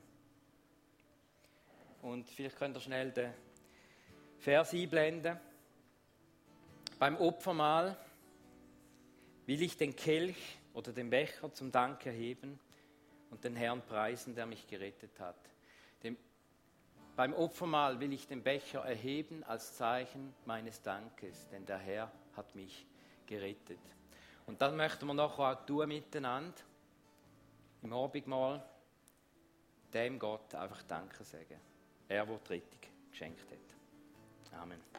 Und 2.00 2.30
vielleicht 2.30 2.56
könnt 2.56 2.78
ihr 2.78 2.80
schnell 2.80 3.12
den 3.12 3.34
Vers 4.38 4.72
einblenden. 4.72 5.38
Beim 6.98 7.18
Opfermahl 7.18 7.94
will 9.48 9.62
ich 9.62 9.78
den 9.78 9.96
Kelch 9.96 10.58
oder 10.74 10.92
den 10.92 11.08
Becher 11.08 11.50
zum 11.54 11.72
Dank 11.72 12.04
erheben 12.04 12.60
und 13.30 13.42
den 13.44 13.56
Herrn 13.56 13.80
preisen, 13.80 14.34
der 14.34 14.44
mich 14.44 14.66
gerettet 14.66 15.18
hat. 15.18 15.38
Dem, 16.02 16.18
beim 17.16 17.32
Opfermahl 17.32 17.98
will 17.98 18.12
ich 18.12 18.28
den 18.28 18.42
Becher 18.42 18.80
erheben 18.80 19.42
als 19.44 19.74
Zeichen 19.74 20.34
meines 20.44 20.82
Dankes, 20.82 21.48
denn 21.48 21.64
der 21.64 21.78
Herr 21.78 22.12
hat 22.36 22.54
mich 22.54 22.86
gerettet. 23.26 23.80
Und 24.46 24.60
das 24.60 24.74
möchten 24.74 25.06
wir 25.06 25.14
nachher 25.14 25.52
auch 25.52 25.64
tun 25.64 25.88
miteinander, 25.88 26.60
im 27.82 27.92
Abendmahl, 27.94 28.62
dem 29.94 30.18
Gott 30.18 30.54
einfach 30.54 30.82
Danke 30.82 31.24
sagen. 31.24 31.58
Er, 32.06 32.26
der 32.26 32.36
die 32.36 32.52
Rettung 32.52 32.80
geschenkt 33.10 33.50
hat. 33.50 34.58
Amen. 34.60 34.97